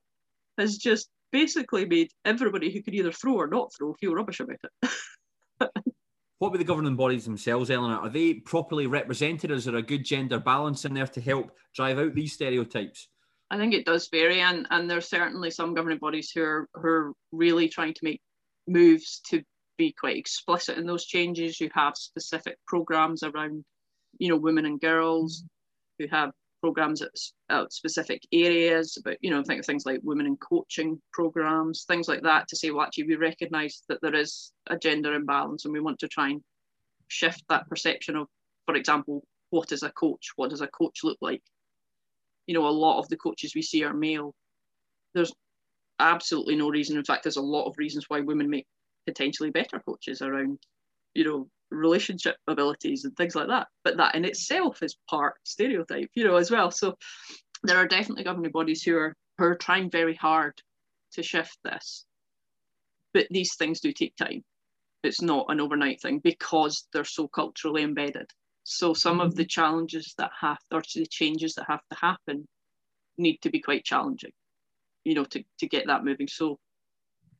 has 0.59 0.77
just 0.77 1.09
basically 1.33 1.85
made 1.85 2.11
everybody 2.24 2.70
who 2.72 2.83
could 2.83 2.94
either 2.94 3.12
throw 3.12 3.35
or 3.35 3.48
not 3.48 3.72
throw 3.77 3.94
feel 3.94 4.14
rubbish 4.14 4.40
about 4.40 4.57
it. 4.62 5.85
What 6.38 6.49
about 6.49 6.59
the 6.59 6.64
governing 6.64 6.97
bodies 6.97 7.25
themselves, 7.25 7.70
Eleanor? 7.70 8.01
Are 8.01 8.09
they 8.09 8.35
properly 8.35 8.87
represented? 8.87 9.51
Is 9.51 9.64
there 9.64 9.77
a 9.77 9.83
good 9.83 10.05
gender 10.05 10.38
balance 10.38 10.85
in 10.85 10.94
there 10.94 11.07
to 11.07 11.20
help 11.20 11.53
drive 11.75 11.99
out 11.99 12.14
these 12.14 12.33
stereotypes? 12.33 13.09
I 13.51 13.57
think 13.57 13.75
it 13.75 13.87
does 13.87 14.09
vary, 14.09 14.40
and, 14.40 14.66
and 14.70 14.90
there's 14.90 15.09
certainly 15.09 15.51
some 15.51 15.75
governing 15.75 15.99
bodies 15.99 16.31
who 16.35 16.42
are, 16.42 16.68
who 16.75 16.88
are 16.88 17.12
really 17.31 17.68
trying 17.68 17.94
to 17.94 18.05
make 18.05 18.20
moves 18.66 19.20
to 19.31 19.42
be 19.77 19.92
quite 19.92 20.16
explicit 20.16 20.79
in 20.79 20.87
those 20.87 21.05
changes. 21.05 21.61
You 21.61 21.70
have 21.75 21.97
specific 21.97 22.57
programs 22.66 23.23
around, 23.23 23.64
you 24.18 24.29
know, 24.29 24.37
women 24.37 24.66
and 24.66 24.81
girls, 24.81 25.42
mm-hmm. 25.42 26.05
who 26.05 26.16
have 26.16 26.33
programs 26.64 27.03
at, 27.03 27.11
at 27.50 27.70
specific 27.70 28.22
areas, 28.33 28.96
but 29.05 29.18
you 29.20 29.31
know, 29.31 29.42
think 29.42 29.61
of 29.61 29.66
things 29.66 29.85
like 29.85 30.00
women 30.03 30.24
in 30.24 30.35
coaching 30.38 30.98
programs, 31.12 31.85
things 31.85 32.09
like 32.09 32.22
that, 32.22 32.48
to 32.48 32.57
say, 32.57 32.70
well, 32.70 32.87
actually, 32.87 33.05
we 33.05 33.16
recognise 33.16 33.83
that 33.90 33.98
there 34.00 34.14
is 34.14 34.50
a 34.68 34.79
gender 34.79 35.12
imbalance, 35.12 35.66
and 35.66 35.74
we 35.74 35.81
want 35.81 35.98
to 35.98 36.09
try 36.09 36.31
and 36.31 36.40
shift 37.09 37.44
that 37.50 37.68
perception 37.68 38.16
of, 38.16 38.29
for 38.64 38.77
example, 38.77 39.22
what 39.50 39.72
is 39.72 39.83
a 39.83 39.90
coach? 39.90 40.31
What 40.37 40.48
does 40.48 40.62
a 40.62 40.66
coach 40.68 41.00
look 41.05 41.18
like? 41.20 41.42
You 42.46 42.55
know, 42.55 42.66
a 42.66 42.81
lot 42.85 42.98
of 42.98 43.11
the 43.11 43.18
coaches 43.18 43.55
we 43.55 43.61
see 43.61 43.85
are 43.85 43.92
male. 43.92 44.35
There's 45.12 45.35
absolutely 45.98 46.57
no 46.57 46.70
reason. 46.70 46.96
In 46.96 47.05
fact, 47.05 47.24
there's 47.24 47.37
a 47.37 47.42
lot 47.42 47.66
of 47.66 47.77
reasons 47.77 48.07
why 48.09 48.20
women 48.20 48.48
make 48.48 48.66
potentially 49.07 49.50
better 49.50 49.83
coaches 49.87 50.22
around, 50.22 50.59
you 51.12 51.24
know, 51.24 51.46
relationship 51.76 52.37
abilities 52.46 53.04
and 53.04 53.16
things 53.16 53.34
like 53.34 53.48
that. 53.48 53.68
But 53.82 53.96
that 53.98 54.14
in 54.14 54.24
itself 54.24 54.82
is 54.82 54.96
part 55.08 55.34
stereotype, 55.44 56.10
you 56.14 56.24
know, 56.24 56.37
as 56.37 56.50
well. 56.50 56.70
So 56.70 56.96
there 57.62 57.78
are 57.78 57.88
definitely 57.88 58.24
governing 58.24 58.52
bodies 58.52 58.82
who 58.82 58.96
are 58.96 59.14
who 59.38 59.44
are 59.44 59.56
trying 59.56 59.90
very 59.90 60.14
hard 60.14 60.54
to 61.12 61.22
shift 61.22 61.58
this. 61.64 62.04
But 63.12 63.26
these 63.30 63.54
things 63.56 63.80
do 63.80 63.92
take 63.92 64.16
time. 64.16 64.44
It's 65.02 65.22
not 65.22 65.46
an 65.48 65.60
overnight 65.60 66.00
thing 66.00 66.18
because 66.18 66.87
they're 66.92 67.04
so 67.04 67.28
culturally 67.28 67.82
embedded. 67.82 68.30
So 68.64 68.94
some 68.94 69.20
of 69.20 69.34
the 69.34 69.42
mm-hmm. 69.42 69.48
challenges 69.48 70.14
that 70.18 70.30
have 70.40 70.58
or 70.72 70.82
the 70.94 71.06
changes 71.06 71.54
that 71.54 71.66
have 71.68 71.82
to 71.90 71.98
happen 71.98 72.48
need 73.18 73.38
to 73.42 73.50
be 73.50 73.60
quite 73.60 73.84
challenging, 73.84 74.32
you 75.04 75.14
know, 75.14 75.24
to, 75.24 75.44
to 75.60 75.68
get 75.68 75.87
that 75.87 76.04
moving. 76.04 76.28
So, 76.28 76.58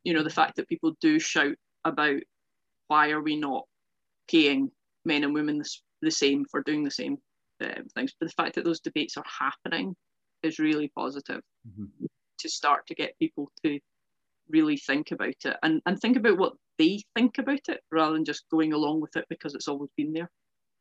you 0.05 0.12
know, 0.12 0.23
the 0.23 0.31
fact 0.31 0.57
that 0.57 0.68
people 0.68 0.94
do 1.01 1.18
shout 1.18 1.57
about 1.85 2.20
why 2.88 3.11
are 3.11 3.23
we 3.23 3.37
not 3.37 3.64
paying 4.31 4.71
men 5.05 5.25
and 5.25 5.35
women 5.35 5.59
the, 5.59 5.69
the 6.03 6.11
same 6.11 6.45
for 6.51 6.63
doing 6.63 6.85
the 6.85 6.91
same 6.91 7.19
uh, 7.63 7.83
things. 7.95 8.13
But 8.19 8.29
the 8.29 8.35
fact 8.35 8.55
that 8.55 8.65
those 8.65 8.81
debates 8.81 9.17
are 9.17 9.25
happening 9.27 9.95
is 10.43 10.59
really 10.59 10.91
positive 10.97 11.41
mm-hmm. 11.67 12.07
to 12.39 12.49
start 12.49 12.87
to 12.87 12.95
get 12.95 13.19
people 13.19 13.51
to 13.65 13.79
really 14.51 14.77
think 14.77 15.11
about 15.11 15.35
it 15.45 15.57
and, 15.63 15.81
and 15.87 15.99
think 15.99 16.17
about 16.17 16.37
what 16.37 16.53
they 16.79 17.03
think 17.17 17.39
about 17.39 17.61
it 17.69 17.81
rather 17.91 18.13
than 18.13 18.25
just 18.25 18.45
going 18.51 18.73
along 18.73 19.01
with 19.01 19.17
it 19.17 19.25
because 19.29 19.55
it's 19.55 19.69
always 19.69 19.91
been 19.97 20.13
there. 20.13 20.31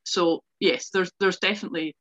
So 0.05 0.41
yes, 0.59 0.89
there's 0.89 1.11
there's 1.19 1.37
definitely 1.37 1.95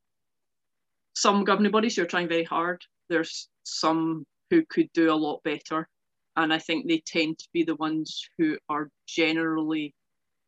some 1.14 1.44
governing 1.44 1.70
bodies 1.70 1.96
who 1.96 2.02
are 2.02 2.06
trying 2.06 2.28
very 2.28 2.44
hard. 2.44 2.82
There's 3.08 3.48
some 3.64 4.24
who 4.50 4.64
could 4.68 4.88
do 4.92 5.12
a 5.12 5.14
lot 5.14 5.40
better. 5.44 5.88
And 6.36 6.52
I 6.52 6.58
think 6.58 6.88
they 6.88 7.02
tend 7.06 7.38
to 7.38 7.48
be 7.52 7.62
the 7.62 7.76
ones 7.76 8.26
who 8.38 8.56
are 8.68 8.88
generally 9.06 9.94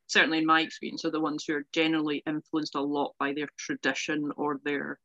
certainly 0.06 0.38
in 0.38 0.46
my 0.46 0.60
experience, 0.60 1.04
are 1.04 1.10
the 1.10 1.20
ones 1.20 1.44
who 1.44 1.54
are 1.54 1.66
generally 1.72 2.22
influenced 2.26 2.74
a 2.74 2.80
lot 2.80 3.14
by 3.18 3.32
their 3.32 3.48
tradition 3.58 4.30
or 4.36 4.60
their, 4.64 4.98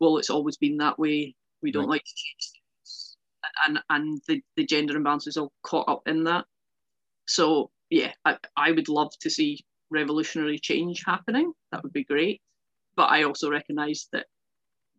well, 0.00 0.18
it's 0.18 0.30
always 0.30 0.56
been 0.56 0.76
that 0.78 0.98
way. 0.98 1.34
We 1.62 1.72
don't 1.72 1.84
right. 1.84 1.90
like 1.90 2.04
to 2.04 2.14
change 2.14 2.50
things. 2.52 3.16
And, 3.66 3.78
and 3.90 4.20
the, 4.28 4.42
the 4.56 4.66
gender 4.66 4.96
imbalance 4.96 5.26
is 5.26 5.36
all 5.36 5.52
caught 5.62 5.88
up 5.88 6.02
in 6.06 6.24
that. 6.24 6.44
So, 7.26 7.70
yeah, 7.90 8.12
I, 8.24 8.36
I 8.56 8.72
would 8.72 8.88
love 8.88 9.12
to 9.20 9.30
see 9.30 9.64
revolutionary 9.90 10.58
change 10.58 11.02
happening. 11.06 11.52
That 11.72 11.82
would 11.82 11.92
be 11.92 12.04
great. 12.04 12.40
But 12.96 13.10
I 13.10 13.24
also 13.24 13.50
recognise 13.50 14.08
that 14.12 14.26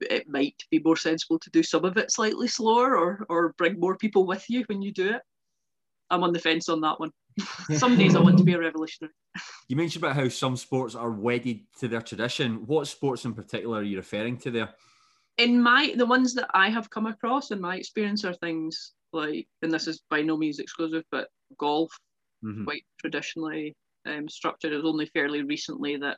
it 0.02 0.28
might 0.28 0.62
be 0.72 0.80
more 0.84 0.98
sensible 0.98 1.40
to 1.40 1.50
do 1.52 1.64
some 1.64 1.86
of 1.86 1.98
it 1.98 2.12
slightly 2.12 2.48
slower 2.48 2.98
or 2.98 3.26
or 3.30 3.54
bring 3.58 3.80
more 3.80 3.96
people 3.98 4.26
with 4.26 4.44
you 4.50 4.66
when 4.68 4.82
you 4.82 4.92
do 4.92 5.10
it. 5.10 5.22
I'm 6.10 6.24
on 6.24 6.34
the 6.34 6.40
fence 6.40 6.68
on 6.68 6.82
that 6.82 7.00
one. 7.00 7.12
Some 7.78 7.98
days 7.98 8.16
I 8.16 8.20
want 8.20 8.38
to 8.38 8.44
be 8.44 8.54
a 8.54 8.60
revolutionary. 8.60 9.14
You 9.68 9.76
mentioned 9.76 10.04
about 10.04 10.16
how 10.16 10.30
some 10.30 10.56
sports 10.58 10.94
are 10.94 11.10
wedded 11.10 11.62
to 11.80 11.88
their 11.88 12.02
tradition. 12.02 12.68
What 12.68 12.88
sports 12.88 13.26
in 13.26 13.34
particular 13.34 13.80
are 13.80 13.84
you 13.84 13.98
referring 13.98 14.38
to 14.40 14.52
there? 14.52 14.70
In 15.38 15.60
my 15.62 15.94
the 15.98 16.06
ones 16.06 16.36
that 16.36 16.50
I 16.54 16.70
have 16.70 16.90
come 16.92 17.08
across 17.08 17.50
in 17.50 17.60
my 17.60 17.76
experience 17.76 18.24
are 18.24 18.36
things 18.36 18.94
like, 19.12 19.48
and 19.64 19.72
this 19.72 19.88
is 19.88 20.04
by 20.10 20.22
no 20.22 20.38
means 20.38 20.60
exclusive, 20.60 21.04
but 21.12 21.30
golf, 21.58 21.92
mm-hmm. 22.44 22.64
quite 22.66 22.84
traditionally 23.00 23.76
um, 24.06 24.30
structured. 24.30 24.72
It 24.72 24.78
was 24.78 24.86
only 24.86 25.08
fairly 25.08 25.42
recently 25.44 25.98
that, 25.98 26.18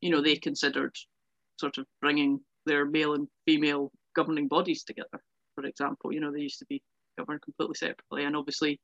you 0.00 0.10
know, 0.10 0.20
they 0.20 0.36
considered 0.36 0.94
sort 1.58 1.78
of 1.78 1.86
bringing 2.00 2.40
their 2.66 2.84
male 2.84 3.14
and 3.14 3.28
female 3.46 3.90
governing 4.14 4.48
bodies 4.48 4.84
together. 4.84 5.22
For 5.54 5.64
example, 5.64 6.12
you 6.12 6.20
know, 6.20 6.32
they 6.32 6.40
used 6.40 6.58
to 6.58 6.66
be 6.66 6.82
governed 7.16 7.42
completely 7.42 7.76
separately, 7.76 8.24
and 8.24 8.36
obviously, 8.36 8.78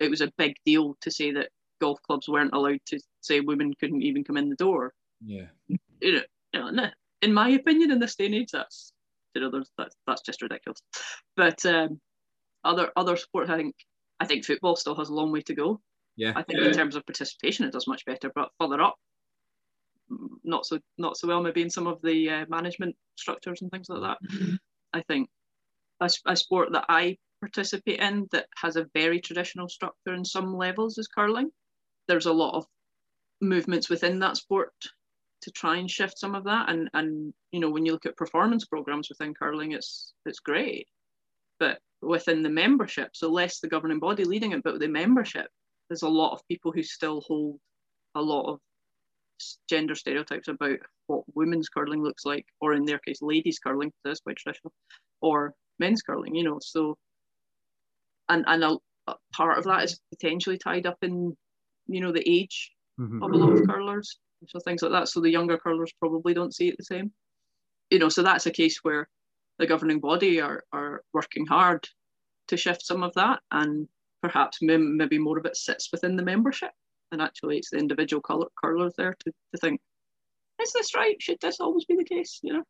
it 0.00 0.10
was 0.10 0.20
a 0.20 0.32
big 0.36 0.54
deal 0.64 0.96
to 1.00 1.10
say 1.10 1.32
that 1.32 1.50
golf 1.80 2.00
clubs 2.02 2.28
weren't 2.28 2.54
allowed 2.54 2.80
to 2.86 2.98
say 3.20 3.40
women 3.40 3.74
couldn't 3.78 4.02
even 4.02 4.24
come 4.24 4.36
in 4.36 4.48
the 4.48 4.56
door. 4.56 4.92
Yeah, 5.24 5.46
you 6.00 6.20
know, 6.54 6.90
in 7.22 7.32
my 7.32 7.50
opinion, 7.50 7.90
in 7.90 7.98
this 7.98 8.16
day 8.16 8.26
and 8.26 8.34
age, 8.34 8.50
that's 8.52 8.92
you 9.34 9.42
know, 9.42 9.62
that's 9.76 9.96
that's 10.06 10.22
just 10.22 10.42
ridiculous. 10.42 10.80
But 11.36 11.64
um, 11.66 12.00
other 12.64 12.90
other 12.96 13.16
sports, 13.16 13.50
I 13.50 13.56
think, 13.56 13.74
I 14.20 14.26
think 14.26 14.44
football 14.44 14.76
still 14.76 14.96
has 14.96 15.08
a 15.08 15.14
long 15.14 15.32
way 15.32 15.42
to 15.42 15.54
go. 15.54 15.80
Yeah, 16.16 16.32
I 16.34 16.42
think 16.42 16.60
in 16.60 16.72
terms 16.72 16.96
of 16.96 17.06
participation, 17.06 17.66
it 17.66 17.72
does 17.72 17.86
much 17.86 18.04
better. 18.04 18.30
But 18.34 18.50
further 18.58 18.80
up, 18.80 18.96
not 20.44 20.66
so 20.66 20.78
not 20.98 21.16
so 21.16 21.28
well 21.28 21.42
maybe 21.42 21.62
in 21.62 21.70
some 21.70 21.86
of 21.86 22.00
the 22.02 22.30
uh, 22.30 22.44
management 22.48 22.96
structures 23.16 23.62
and 23.62 23.70
things 23.70 23.88
like 23.88 24.02
that. 24.02 24.58
I 24.92 25.02
think 25.02 25.28
a, 26.00 26.10
a 26.26 26.36
sport 26.36 26.72
that 26.72 26.86
I 26.88 27.18
participate 27.40 28.00
in 28.00 28.26
that 28.32 28.46
has 28.56 28.76
a 28.76 28.88
very 28.94 29.20
traditional 29.20 29.68
structure 29.68 30.14
in 30.14 30.24
some 30.24 30.54
levels 30.56 30.98
is 30.98 31.08
curling. 31.08 31.50
There's 32.08 32.26
a 32.26 32.32
lot 32.32 32.54
of 32.54 32.66
movements 33.40 33.90
within 33.90 34.20
that 34.20 34.36
sport 34.36 34.72
to 35.42 35.50
try 35.50 35.76
and 35.76 35.90
shift 35.90 36.18
some 36.18 36.34
of 36.34 36.44
that. 36.44 36.68
And 36.68 36.88
and 36.94 37.34
you 37.52 37.60
know 37.60 37.70
when 37.70 37.86
you 37.86 37.92
look 37.92 38.06
at 38.06 38.16
performance 38.16 38.64
programs 38.64 39.08
within 39.08 39.34
curling, 39.34 39.72
it's 39.72 40.12
it's 40.24 40.40
great, 40.40 40.88
but 41.58 41.78
within 42.02 42.42
the 42.42 42.50
membership, 42.50 43.10
so 43.14 43.30
less 43.30 43.60
the 43.60 43.68
governing 43.68 43.98
body 43.98 44.24
leading 44.24 44.52
it, 44.52 44.62
but 44.62 44.78
the 44.78 44.88
membership, 44.88 45.48
there's 45.88 46.02
a 46.02 46.08
lot 46.08 46.32
of 46.32 46.46
people 46.48 46.72
who 46.72 46.82
still 46.82 47.20
hold 47.22 47.58
a 48.14 48.20
lot 48.20 48.50
of 48.50 48.60
gender 49.68 49.94
stereotypes 49.94 50.48
about 50.48 50.78
what 51.06 51.24
women's 51.34 51.68
curling 51.68 52.02
looks 52.02 52.24
like, 52.24 52.46
or 52.60 52.72
in 52.72 52.84
their 52.84 52.98
case, 52.98 53.20
ladies 53.22 53.58
curling, 53.58 53.92
that's 54.04 54.20
quite 54.20 54.36
traditional, 54.36 54.72
or 55.20 55.54
men's 55.78 56.02
curling, 56.02 56.34
you 56.34 56.44
know. 56.44 56.58
So, 56.62 56.96
and 58.28 58.44
and 58.46 58.64
a, 58.64 58.76
a 59.06 59.14
part 59.32 59.58
of 59.58 59.64
that 59.64 59.84
is 59.84 60.00
potentially 60.10 60.58
tied 60.58 60.86
up 60.86 60.98
in, 61.02 61.36
you 61.86 62.00
know, 62.00 62.12
the 62.12 62.28
age 62.28 62.72
mm-hmm. 62.98 63.22
of 63.22 63.30
a 63.30 63.36
lot 63.36 63.52
of 63.52 63.66
curlers, 63.66 64.18
so 64.46 64.58
things 64.60 64.82
like 64.82 64.92
that. 64.92 65.08
So 65.08 65.20
the 65.20 65.30
younger 65.30 65.58
curlers 65.58 65.92
probably 66.00 66.34
don't 66.34 66.54
see 66.54 66.68
it 66.68 66.76
the 66.78 66.84
same, 66.84 67.12
you 67.90 67.98
know. 67.98 68.08
So 68.08 68.22
that's 68.22 68.46
a 68.46 68.50
case 68.50 68.80
where 68.82 69.08
the 69.58 69.66
governing 69.66 70.00
body 70.00 70.40
are 70.40 70.64
are 70.72 71.02
working 71.12 71.46
hard 71.46 71.86
to 72.48 72.56
shift 72.56 72.84
some 72.84 73.02
of 73.02 73.14
that, 73.14 73.40
and 73.50 73.88
perhaps 74.22 74.58
maybe 74.60 75.18
more 75.18 75.38
of 75.38 75.46
it 75.46 75.56
sits 75.56 75.88
within 75.92 76.16
the 76.16 76.22
membership 76.22 76.70
and 77.12 77.22
actually 77.22 77.58
it's 77.58 77.70
the 77.70 77.78
individual 77.78 78.20
color 78.20 78.46
curlers 78.62 78.94
there 78.96 79.14
to, 79.24 79.30
to 79.30 79.60
think 79.60 79.80
is 80.62 80.72
this 80.72 80.94
right 80.94 81.20
should 81.20 81.38
this 81.40 81.60
always 81.60 81.84
be 81.84 81.96
the 81.96 82.04
case 82.04 82.40
you 82.42 82.52
know 82.52 82.62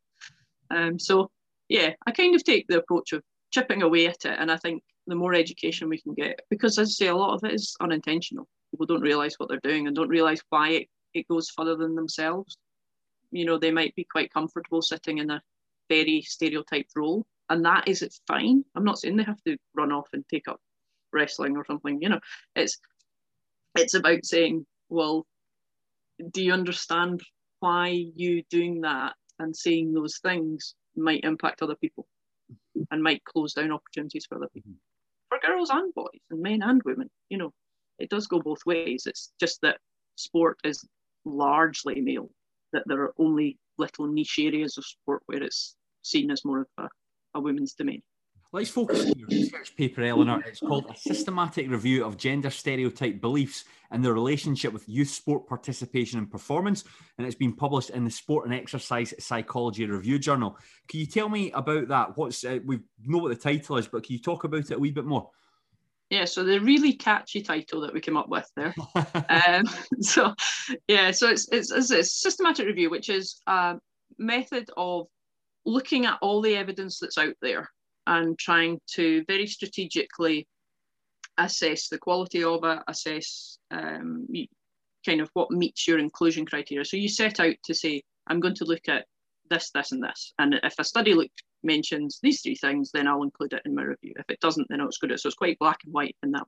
um, 0.71 0.99
so 0.99 1.29
yeah 1.69 1.91
i 2.05 2.11
kind 2.11 2.35
of 2.35 2.43
take 2.43 2.67
the 2.67 2.77
approach 2.77 3.13
of 3.13 3.21
chipping 3.51 3.81
away 3.81 4.07
at 4.07 4.25
it 4.25 4.37
and 4.39 4.51
i 4.51 4.57
think 4.57 4.83
the 5.07 5.15
more 5.15 5.33
education 5.33 5.89
we 5.89 6.01
can 6.01 6.13
get. 6.13 6.41
Because 6.49 6.77
as 6.77 6.89
i 6.89 6.91
say 6.91 7.07
a 7.07 7.15
lot 7.15 7.33
of 7.33 7.43
it 7.43 7.53
is 7.53 7.75
unintentional. 7.81 8.47
People 8.71 8.85
don't 8.85 9.01
realize 9.01 9.35
what 9.37 9.49
they're 9.49 9.59
doing 9.63 9.87
and 9.87 9.95
don't 9.95 10.09
realize 10.09 10.41
why 10.49 10.69
it, 10.69 10.87
it 11.13 11.27
goes 11.27 11.49
further 11.49 11.75
than 11.75 11.95
themselves. 11.95 12.57
You 13.31 13.45
know 13.45 13.57
they 13.57 13.71
might 13.71 13.95
be 13.95 14.05
quite 14.09 14.33
comfortable 14.33 14.81
sitting 14.81 15.17
in 15.17 15.29
a 15.31 15.41
very 15.89 16.21
stereotyped 16.21 16.91
role 16.95 17.25
and 17.49 17.65
that 17.65 17.87
is 17.87 18.07
fine. 18.27 18.63
I'm 18.75 18.83
not 18.83 18.99
saying 18.99 19.17
they 19.17 19.23
have 19.23 19.43
to 19.43 19.57
run 19.75 19.91
off 19.91 20.09
and 20.13 20.23
take 20.29 20.47
up 20.47 20.59
wrestling 21.13 21.55
or 21.57 21.65
something 21.65 22.01
you 22.01 22.09
know. 22.09 22.19
It's 22.55 22.77
it's 23.77 23.93
about 23.93 24.25
saying, 24.25 24.65
well, 24.89 25.25
do 26.31 26.43
you 26.43 26.51
understand 26.51 27.21
why 27.59 27.89
you 27.89 28.43
doing 28.49 28.81
that 28.81 29.13
and 29.39 29.55
saying 29.55 29.93
those 29.93 30.17
things 30.19 30.75
might 30.95 31.23
impact 31.23 31.61
other 31.61 31.75
people 31.75 32.07
and 32.91 33.03
might 33.03 33.23
close 33.23 33.53
down 33.53 33.71
opportunities 33.71 34.25
for 34.25 34.35
other 34.35 34.49
people, 34.53 34.71
for 34.71 34.86
girls 35.47 35.69
and 35.69 35.93
boys 35.93 36.21
and 36.29 36.41
men 36.41 36.61
and 36.61 36.81
women. 36.83 37.09
You 37.29 37.37
know, 37.37 37.53
it 37.99 38.09
does 38.09 38.27
go 38.27 38.39
both 38.39 38.65
ways. 38.65 39.03
It's 39.05 39.31
just 39.39 39.61
that 39.61 39.79
sport 40.15 40.57
is 40.63 40.85
largely 41.25 42.01
male, 42.01 42.29
that 42.73 42.83
there 42.85 43.01
are 43.01 43.13
only 43.17 43.57
little 43.77 44.07
niche 44.07 44.39
areas 44.39 44.77
of 44.77 44.85
sport 44.85 45.23
where 45.25 45.43
it's 45.43 45.75
seen 46.03 46.31
as 46.31 46.45
more 46.45 46.61
of 46.61 46.67
a, 46.77 46.89
a 47.35 47.41
women's 47.41 47.73
domain. 47.73 48.01
Let's 48.57 48.71
focus 48.71 49.05
on 49.05 49.13
your 49.19 49.27
research 49.27 49.75
paper, 49.75 50.01
Eleanor. 50.01 50.43
It's 50.47 50.61
called 50.61 50.89
A 50.89 50.97
Systematic 50.97 51.69
Review 51.69 52.03
of 52.03 52.17
Gender 52.17 52.49
Stereotype 52.49 53.21
Beliefs 53.21 53.65
and 53.91 54.03
Their 54.03 54.15
Relationship 54.15 54.73
with 54.73 54.89
Youth 54.89 55.09
Sport 55.09 55.47
Participation 55.47 56.17
and 56.17 56.31
Performance. 56.31 56.83
And 57.17 57.27
it's 57.27 57.35
been 57.35 57.53
published 57.53 57.91
in 57.91 58.03
the 58.03 58.09
Sport 58.09 58.45
and 58.45 58.55
Exercise 58.55 59.13
Psychology 59.19 59.85
Review 59.85 60.17
Journal. 60.17 60.57
Can 60.87 60.99
you 60.99 61.05
tell 61.05 61.29
me 61.29 61.51
about 61.51 61.87
that? 61.89 62.17
What's 62.17 62.43
uh, 62.43 62.57
We 62.65 62.79
know 63.05 63.19
what 63.19 63.29
the 63.29 63.35
title 63.35 63.77
is, 63.77 63.87
but 63.87 64.03
can 64.03 64.13
you 64.13 64.19
talk 64.19 64.43
about 64.43 64.61
it 64.61 64.71
a 64.71 64.79
wee 64.79 64.89
bit 64.89 65.05
more? 65.05 65.29
Yeah, 66.09 66.25
so 66.25 66.43
the 66.43 66.59
really 66.59 66.93
catchy 66.93 67.43
title 67.43 67.81
that 67.81 67.93
we 67.93 68.01
came 68.01 68.17
up 68.17 68.27
with 68.27 68.49
there. 68.55 68.73
um, 69.29 69.65
so, 70.01 70.33
yeah, 70.87 71.11
so 71.11 71.29
it's, 71.29 71.47
it's, 71.51 71.71
it's 71.71 71.91
a 71.91 72.03
systematic 72.03 72.65
review, 72.65 72.89
which 72.89 73.09
is 73.09 73.39
a 73.45 73.75
method 74.17 74.67
of 74.75 75.05
looking 75.63 76.07
at 76.07 76.17
all 76.23 76.41
the 76.41 76.55
evidence 76.55 76.97
that's 76.97 77.19
out 77.19 77.35
there 77.39 77.69
and 78.07 78.39
trying 78.39 78.79
to 78.95 79.23
very 79.27 79.45
strategically 79.45 80.47
assess 81.37 81.89
the 81.89 81.99
quality 81.99 82.43
of 82.43 82.63
it, 82.63 82.79
assess 82.87 83.59
um, 83.69 84.25
kind 85.05 85.21
of 85.21 85.29
what 85.33 85.51
meets 85.51 85.87
your 85.87 85.99
inclusion 85.99 86.45
criteria. 86.45 86.83
So 86.85 86.97
you 86.97 87.09
set 87.09 87.39
out 87.39 87.55
to 87.65 87.73
say, 87.75 88.01
I'm 88.25 88.39
going 88.39 88.55
to 88.55 88.65
look 88.65 88.87
at 88.87 89.05
this, 89.49 89.69
this, 89.71 89.91
and 89.91 90.03
this. 90.03 90.33
And 90.39 90.55
if 90.63 90.75
a 90.79 90.83
study 90.83 91.13
look 91.13 91.31
mentions 91.63 92.19
these 92.23 92.41
three 92.41 92.55
things, 92.55 92.91
then 92.91 93.07
I'll 93.07 93.23
include 93.23 93.53
it 93.53 93.61
in 93.65 93.75
my 93.75 93.83
review. 93.83 94.13
If 94.17 94.25
it 94.29 94.39
doesn't, 94.39 94.67
then 94.69 94.81
I'll 94.81 94.87
exclude 94.87 95.11
it. 95.11 95.19
So 95.19 95.27
it's 95.27 95.35
quite 95.35 95.59
black 95.59 95.79
and 95.85 95.93
white 95.93 96.15
in 96.23 96.31
that. 96.31 96.47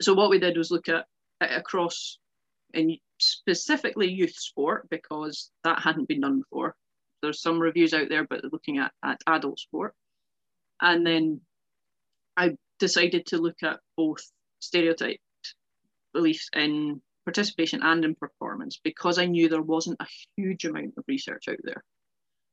So 0.00 0.14
what 0.14 0.30
we 0.30 0.38
did 0.38 0.56
was 0.56 0.70
look 0.70 0.88
at 0.88 1.06
across 1.40 2.18
and 2.74 2.92
specifically 3.18 4.10
youth 4.10 4.34
sport 4.34 4.88
because 4.90 5.50
that 5.64 5.82
hadn't 5.82 6.08
been 6.08 6.20
done 6.20 6.40
before. 6.40 6.76
There's 7.22 7.42
some 7.42 7.58
reviews 7.58 7.94
out 7.94 8.08
there, 8.08 8.24
but 8.24 8.44
looking 8.52 8.78
at, 8.78 8.92
at 9.04 9.20
adult 9.26 9.58
sport. 9.58 9.94
And 10.80 11.06
then 11.06 11.40
I 12.36 12.56
decided 12.78 13.26
to 13.26 13.38
look 13.38 13.62
at 13.62 13.80
both 13.96 14.20
stereotyped 14.60 15.20
beliefs 16.12 16.48
in 16.54 17.02
participation 17.24 17.82
and 17.82 18.04
in 18.04 18.14
performance 18.14 18.80
because 18.82 19.18
I 19.18 19.26
knew 19.26 19.48
there 19.48 19.60
wasn't 19.60 20.00
a 20.00 20.06
huge 20.36 20.64
amount 20.64 20.94
of 20.96 21.04
research 21.06 21.44
out 21.48 21.58
there. 21.62 21.84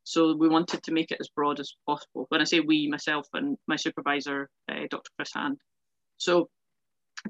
So 0.03 0.35
we 0.35 0.47
wanted 0.47 0.83
to 0.83 0.91
make 0.91 1.11
it 1.11 1.17
as 1.19 1.29
broad 1.29 1.59
as 1.59 1.73
possible. 1.87 2.25
When 2.29 2.41
I 2.41 2.43
say 2.43 2.59
we, 2.59 2.87
myself 2.87 3.27
and 3.33 3.57
my 3.67 3.75
supervisor, 3.75 4.49
uh, 4.69 4.85
Dr. 4.89 5.09
Chris 5.17 5.31
Hand. 5.33 5.57
So 6.17 6.49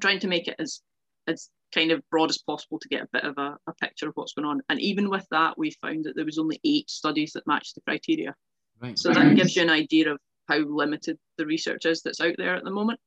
trying 0.00 0.20
to 0.20 0.28
make 0.28 0.48
it 0.48 0.56
as 0.58 0.80
as 1.26 1.50
kind 1.74 1.90
of 1.90 2.02
broad 2.10 2.30
as 2.30 2.38
possible 2.38 2.78
to 2.78 2.88
get 2.88 3.02
a 3.02 3.08
bit 3.12 3.24
of 3.24 3.38
a, 3.38 3.56
a 3.66 3.72
picture 3.80 4.08
of 4.08 4.14
what's 4.14 4.34
going 4.34 4.46
on. 4.46 4.60
And 4.68 4.80
even 4.80 5.10
with 5.10 5.26
that, 5.30 5.58
we 5.58 5.70
found 5.70 6.04
that 6.04 6.14
there 6.14 6.24
was 6.24 6.38
only 6.38 6.60
eight 6.64 6.88
studies 6.88 7.32
that 7.32 7.46
matched 7.46 7.74
the 7.74 7.80
criteria. 7.80 8.34
Right. 8.80 8.98
So 8.98 9.12
that 9.12 9.34
gives 9.36 9.56
you 9.56 9.62
an 9.62 9.70
idea 9.70 10.12
of 10.12 10.20
how 10.48 10.58
limited 10.58 11.18
the 11.38 11.46
research 11.46 11.86
is 11.86 12.02
that's 12.02 12.20
out 12.20 12.34
there 12.38 12.54
at 12.54 12.64
the 12.64 12.70
moment, 12.70 13.00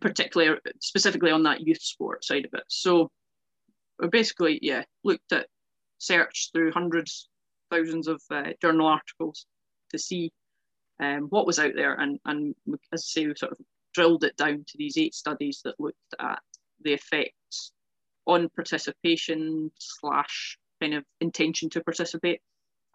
particularly 0.00 0.58
specifically 0.80 1.30
on 1.30 1.42
that 1.44 1.60
youth 1.60 1.82
sport 1.82 2.24
side 2.24 2.44
of 2.44 2.54
it. 2.54 2.64
So 2.68 3.10
we 3.98 4.08
basically, 4.08 4.58
yeah, 4.62 4.84
looked 5.04 5.32
at 5.32 5.46
searched 5.98 6.52
through 6.52 6.72
hundreds, 6.72 7.28
thousands 7.70 8.08
of 8.08 8.22
uh, 8.30 8.50
journal 8.60 8.86
articles 8.86 9.46
to 9.90 9.98
see 9.98 10.32
um, 11.00 11.22
what 11.30 11.46
was 11.46 11.58
out 11.58 11.72
there, 11.74 11.94
and 11.94 12.18
and 12.24 12.54
as 12.92 13.04
I 13.04 13.20
say, 13.20 13.26
we 13.26 13.34
sort 13.36 13.52
of 13.52 13.58
drilled 13.94 14.24
it 14.24 14.36
down 14.36 14.64
to 14.66 14.78
these 14.78 14.98
eight 14.98 15.14
studies 15.14 15.60
that 15.64 15.80
looked 15.80 16.14
at 16.18 16.40
the 16.82 16.92
effects 16.92 17.72
on 18.26 18.48
participation 18.50 19.70
slash 19.78 20.58
kind 20.80 20.94
of 20.94 21.04
intention 21.20 21.70
to 21.70 21.82
participate 21.82 22.40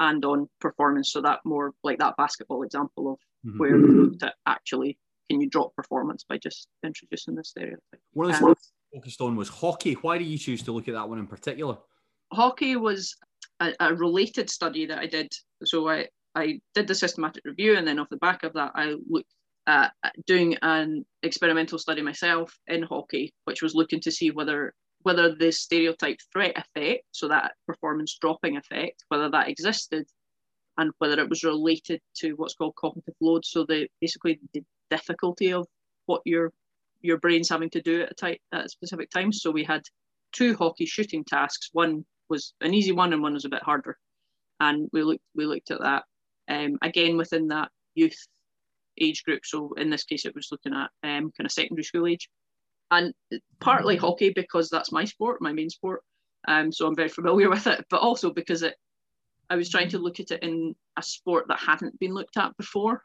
and 0.02 0.26
on 0.26 0.50
performance. 0.60 1.14
So 1.14 1.22
that 1.22 1.40
more 1.46 1.72
like 1.84 2.00
that 2.00 2.18
basketball 2.18 2.64
example 2.64 3.14
of 3.14 3.20
mm-hmm. 3.48 3.58
where 3.58 3.78
we 3.78 3.88
looked 3.88 4.24
at 4.24 4.34
actually 4.46 4.98
can 5.30 5.40
you 5.40 5.50
drop 5.50 5.74
performance 5.76 6.26
by 6.28 6.38
just 6.38 6.68
introducing 6.84 7.36
this 7.36 7.50
stereotype. 7.50 7.80
One 8.14 8.32
of 8.32 8.40
the, 8.40 8.46
um, 8.48 8.56
focused 8.94 9.22
on 9.22 9.38
was 9.38 9.48
hockey. 9.48 9.94
Why 9.94 10.18
do 10.18 10.26
you 10.26 10.38
choose 10.38 10.64
to 10.64 10.74
look 10.74 10.90
at 10.90 10.96
that 10.96 11.08
one 11.08 11.20
in 11.20 11.28
particular? 11.28 11.78
Hockey 12.34 12.76
was 12.76 13.16
a, 13.62 13.74
a 13.80 13.94
related 13.94 14.50
study 14.50 14.88
that 14.88 14.98
I 14.98 15.06
did. 15.06 15.32
So 15.64 15.88
I, 15.88 16.08
I 16.36 16.60
did 16.76 16.88
the 16.88 16.96
systematic 16.96 17.44
review, 17.46 17.78
and 17.78 17.88
then 17.88 18.00
off 18.00 18.10
the 18.10 18.18
back 18.18 18.44
of 18.44 18.54
that, 18.54 18.72
I 18.76 18.96
looked 19.10 19.34
at 19.68 19.94
doing 20.26 20.58
an 20.62 21.06
experimental 21.24 21.78
study 21.78 22.02
myself 22.02 22.58
in 22.68 22.84
hockey, 22.84 23.34
which 23.46 23.62
was 23.62 23.76
looking 23.76 24.02
to 24.02 24.12
see 24.12 24.32
whether 24.32 24.74
whether 25.04 25.36
the 25.36 25.52
stereotype 25.52 26.20
threat 26.32 26.54
effect, 26.58 27.06
so 27.12 27.28
that 27.28 27.54
performance 27.68 28.18
dropping 28.20 28.58
effect, 28.58 29.04
whether 29.10 29.30
that 29.30 29.50
existed, 29.50 30.06
and 30.78 30.92
whether 31.00 31.20
it 31.20 31.30
was 31.30 31.44
related 31.44 32.02
to 32.16 32.34
what's 32.34 32.56
called 32.56 32.76
cognitive 32.76 33.16
load. 33.22 33.46
So 33.46 33.66
the 33.66 33.88
basically 34.00 34.40
the 34.54 34.64
difficulty 34.90 35.54
of 35.54 35.68
what 36.06 36.22
your 36.26 36.52
your 37.02 37.18
brain's 37.18 37.50
having 37.50 37.70
to 37.72 37.82
do 37.82 38.02
at 38.04 38.12
a, 38.12 38.14
type, 38.14 38.40
at 38.52 38.66
a 38.66 38.70
specific 38.70 39.10
time. 39.10 39.34
So 39.34 39.50
we 39.52 39.64
had 39.64 39.82
two 40.34 40.56
hockey 40.56 40.86
shooting 40.86 41.24
tasks. 41.24 41.70
One 41.74 42.06
was 42.30 42.54
an 42.62 42.74
easy 42.74 42.92
one, 42.92 43.14
and 43.14 43.22
one 43.22 43.34
was 43.34 43.46
a 43.46 43.50
bit 43.50 43.64
harder. 43.64 43.98
And 44.60 44.90
we 44.94 45.04
looked 45.04 45.24
we 45.36 45.46
looked 45.46 45.72
at 45.72 45.82
that 45.82 46.04
um, 46.50 46.78
again 46.82 47.18
within 47.18 47.48
that 47.48 47.70
youth 47.96 48.18
age 49.00 49.24
group. 49.24 49.42
So 49.46 49.74
in 49.78 49.90
this 49.90 50.04
case, 50.04 50.26
it 50.26 50.36
was 50.36 50.50
looking 50.52 50.74
at 50.74 50.90
um, 51.04 51.32
kind 51.36 51.46
of 51.46 51.52
secondary 51.52 51.84
school 51.84 52.08
age, 52.08 52.30
and 52.92 53.14
partly 53.60 53.96
hockey 53.96 54.32
because 54.36 54.70
that's 54.70 54.92
my 54.92 55.06
sport, 55.06 55.42
my 55.42 55.54
main 55.54 55.70
sport. 55.70 56.02
Um, 56.48 56.72
so 56.72 56.86
I'm 56.86 56.96
very 56.96 57.10
familiar 57.10 57.50
with 57.50 57.66
it, 57.68 57.86
but 57.90 58.02
also 58.02 58.32
because 58.32 58.64
it, 58.64 58.76
I 59.50 59.56
was 59.56 59.70
trying 59.70 59.90
to 59.90 60.00
look 60.00 60.20
at 60.20 60.32
it 60.32 60.44
in 60.44 60.76
a 60.98 61.04
sport 61.04 61.46
that 61.48 61.60
hadn't 61.60 62.00
been 62.00 62.14
looked 62.14 62.38
at 62.38 62.56
before. 62.58 63.02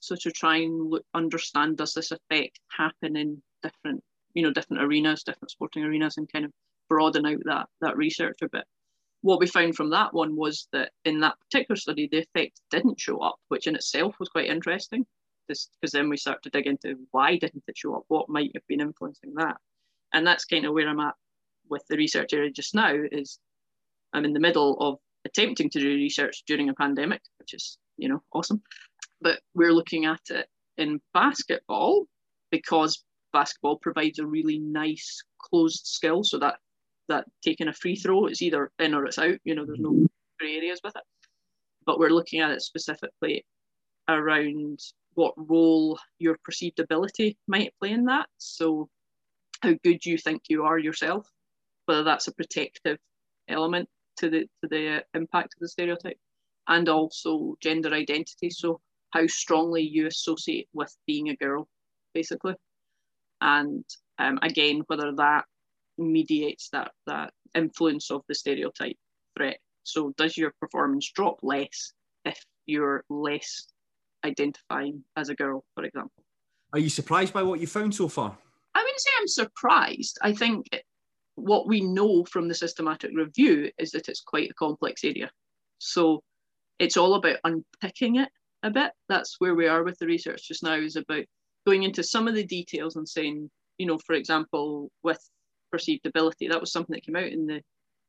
So 0.00 0.16
to 0.16 0.30
try 0.30 0.58
and 0.58 0.90
look, 0.90 1.04
understand 1.14 1.76
does 1.76 1.92
this 1.94 2.12
effect 2.12 2.60
happen 2.76 3.16
in 3.16 3.42
different, 3.62 4.02
you 4.34 4.42
know, 4.42 4.52
different 4.52 4.82
arenas, 4.82 5.22
different 5.22 5.50
sporting 5.50 5.84
arenas, 5.84 6.16
and 6.16 6.30
kind 6.32 6.44
of 6.44 6.52
broaden 6.88 7.26
out 7.26 7.38
that 7.44 7.68
that 7.80 7.96
research 7.96 8.38
a 8.42 8.48
bit. 8.48 8.64
What 9.22 9.40
we 9.40 9.46
found 9.46 9.74
from 9.74 9.90
that 9.90 10.14
one 10.14 10.36
was 10.36 10.68
that 10.72 10.92
in 11.04 11.20
that 11.20 11.36
particular 11.40 11.76
study, 11.76 12.08
the 12.10 12.18
effect 12.18 12.60
didn't 12.70 13.00
show 13.00 13.18
up, 13.18 13.36
which 13.48 13.66
in 13.66 13.74
itself 13.74 14.14
was 14.20 14.28
quite 14.28 14.48
interesting 14.48 15.04
because 15.48 15.92
then 15.92 16.08
we 16.08 16.16
start 16.16 16.42
to 16.42 16.50
dig 16.50 16.66
into 16.66 16.96
why 17.10 17.36
didn't 17.36 17.64
it 17.66 17.78
show 17.78 17.94
up? 17.96 18.04
What 18.08 18.28
might 18.28 18.50
have 18.54 18.66
been 18.66 18.80
influencing 18.80 19.34
that? 19.34 19.56
And 20.12 20.26
that's 20.26 20.44
kind 20.44 20.64
of 20.64 20.72
where 20.72 20.88
I'm 20.88 21.00
at 21.00 21.14
with 21.68 21.84
the 21.88 21.96
research 21.96 22.32
area 22.32 22.50
just 22.50 22.74
now 22.74 22.94
is 23.12 23.38
I'm 24.12 24.24
in 24.24 24.32
the 24.32 24.40
middle 24.40 24.76
of 24.80 24.98
attempting 25.24 25.70
to 25.70 25.80
do 25.80 25.88
research 25.88 26.44
during 26.46 26.68
a 26.68 26.74
pandemic, 26.74 27.20
which 27.38 27.54
is, 27.54 27.78
you 27.96 28.08
know, 28.08 28.22
awesome. 28.32 28.62
But 29.20 29.40
we're 29.54 29.72
looking 29.72 30.04
at 30.04 30.20
it 30.30 30.48
in 30.76 31.00
basketball 31.12 32.06
because 32.50 33.04
basketball 33.32 33.76
provides 33.76 34.18
a 34.18 34.26
really 34.26 34.58
nice 34.58 35.22
closed 35.38 35.86
skill. 35.86 36.24
So 36.24 36.38
that 36.38 36.56
that 37.08 37.26
taking 37.44 37.68
a 37.68 37.72
free 37.72 37.96
throw 37.96 38.26
is 38.26 38.42
either 38.42 38.70
in 38.78 38.94
or 38.94 39.06
it's 39.06 39.18
out, 39.18 39.38
you 39.44 39.54
know, 39.54 39.64
there's 39.64 39.78
no 39.78 39.90
mm-hmm. 39.90 40.06
grey 40.38 40.56
areas 40.56 40.80
with 40.82 40.96
it. 40.96 41.02
But 41.84 41.98
we're 41.98 42.10
looking 42.10 42.40
at 42.40 42.50
it 42.50 42.62
specifically 42.62 43.44
around 44.08 44.80
what 45.16 45.34
role 45.36 45.98
your 46.18 46.36
perceived 46.44 46.78
ability 46.78 47.36
might 47.48 47.74
play 47.80 47.90
in 47.90 48.04
that. 48.04 48.28
So, 48.36 48.88
how 49.62 49.74
good 49.82 50.04
you 50.04 50.18
think 50.18 50.42
you 50.48 50.64
are 50.64 50.78
yourself, 50.78 51.26
whether 51.86 52.04
that's 52.04 52.28
a 52.28 52.34
protective 52.34 52.98
element 53.48 53.88
to 54.18 54.30
the 54.30 54.40
to 54.62 54.68
the 54.68 54.96
uh, 54.96 55.00
impact 55.14 55.54
of 55.54 55.60
the 55.60 55.68
stereotype, 55.68 56.18
and 56.68 56.88
also 56.88 57.56
gender 57.60 57.92
identity. 57.92 58.50
So, 58.50 58.80
how 59.10 59.26
strongly 59.26 59.82
you 59.82 60.06
associate 60.06 60.68
with 60.74 60.94
being 61.06 61.30
a 61.30 61.36
girl, 61.36 61.66
basically, 62.14 62.54
and 63.40 63.84
um, 64.18 64.38
again 64.42 64.82
whether 64.86 65.12
that 65.16 65.46
mediates 65.98 66.68
that 66.70 66.92
that 67.06 67.32
influence 67.54 68.10
of 68.10 68.22
the 68.28 68.34
stereotype 68.34 68.96
threat. 69.36 69.58
So, 69.82 70.12
does 70.18 70.36
your 70.36 70.52
performance 70.60 71.10
drop 71.10 71.38
less 71.42 71.94
if 72.26 72.38
you're 72.66 73.02
less 73.08 73.66
identifying 74.26 75.02
as 75.16 75.28
a 75.28 75.34
girl, 75.34 75.64
for 75.74 75.84
example. 75.84 76.22
Are 76.72 76.78
you 76.78 76.90
surprised 76.90 77.32
by 77.32 77.42
what 77.42 77.60
you 77.60 77.66
found 77.66 77.94
so 77.94 78.08
far? 78.08 78.36
I 78.74 78.82
wouldn't 78.82 79.00
say 79.00 79.10
I'm 79.18 79.28
surprised. 79.28 80.18
I 80.22 80.32
think 80.34 80.68
what 81.36 81.66
we 81.66 81.80
know 81.80 82.24
from 82.24 82.48
the 82.48 82.54
systematic 82.54 83.12
review 83.14 83.70
is 83.78 83.90
that 83.92 84.08
it's 84.08 84.20
quite 84.20 84.50
a 84.50 84.54
complex 84.54 85.04
area. 85.04 85.30
So 85.78 86.22
it's 86.78 86.96
all 86.96 87.14
about 87.14 87.38
unpicking 87.44 88.16
it 88.16 88.28
a 88.62 88.70
bit. 88.70 88.92
That's 89.08 89.36
where 89.38 89.54
we 89.54 89.66
are 89.66 89.84
with 89.84 89.98
the 89.98 90.06
research 90.06 90.48
just 90.48 90.62
now, 90.62 90.74
is 90.74 90.96
about 90.96 91.24
going 91.66 91.84
into 91.84 92.02
some 92.02 92.28
of 92.28 92.34
the 92.34 92.46
details 92.46 92.96
and 92.96 93.08
saying, 93.08 93.50
you 93.78 93.86
know, 93.86 93.98
for 93.98 94.14
example, 94.14 94.90
with 95.02 95.20
perceived 95.70 96.06
ability, 96.06 96.48
that 96.48 96.60
was 96.60 96.72
something 96.72 96.94
that 96.94 97.04
came 97.04 97.16
out 97.16 97.32
in 97.32 97.46
the 97.46 97.62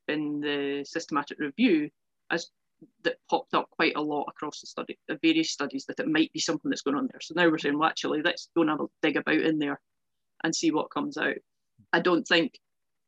in 0.08 0.40
the 0.40 0.86
systematic 0.88 1.38
review 1.40 1.90
as 2.32 2.48
that 3.04 3.18
popped 3.30 3.54
up 3.54 3.70
quite 3.72 3.96
a 3.96 4.02
lot 4.02 4.26
across 4.28 4.62
the 4.62 4.68
study, 4.68 4.98
various 5.22 5.52
studies, 5.52 5.86
that 5.86 6.00
it 6.00 6.08
might 6.08 6.32
be 6.34 6.40
something 6.40 6.70
that's 6.70 6.82
going 6.82 6.98
on 6.98 7.08
there. 7.12 7.22
So 7.22 7.34
now 7.36 7.50
we're 7.50 7.58
saying, 7.58 7.78
well, 7.78 7.90
actually, 7.90 8.22
let's 8.22 8.50
go 8.56 8.62
and 8.62 8.70
have 8.70 8.82
a 8.82 8.86
dig 9.02 9.18
about 9.18 9.36
in 9.36 9.60
there 9.60 9.80
and 10.44 10.56
see 10.56 10.72
what 10.72 10.92
comes 10.92 11.18
out. 11.18 11.36
I 11.94 12.00
don't 12.00 12.28
think, 12.28 12.60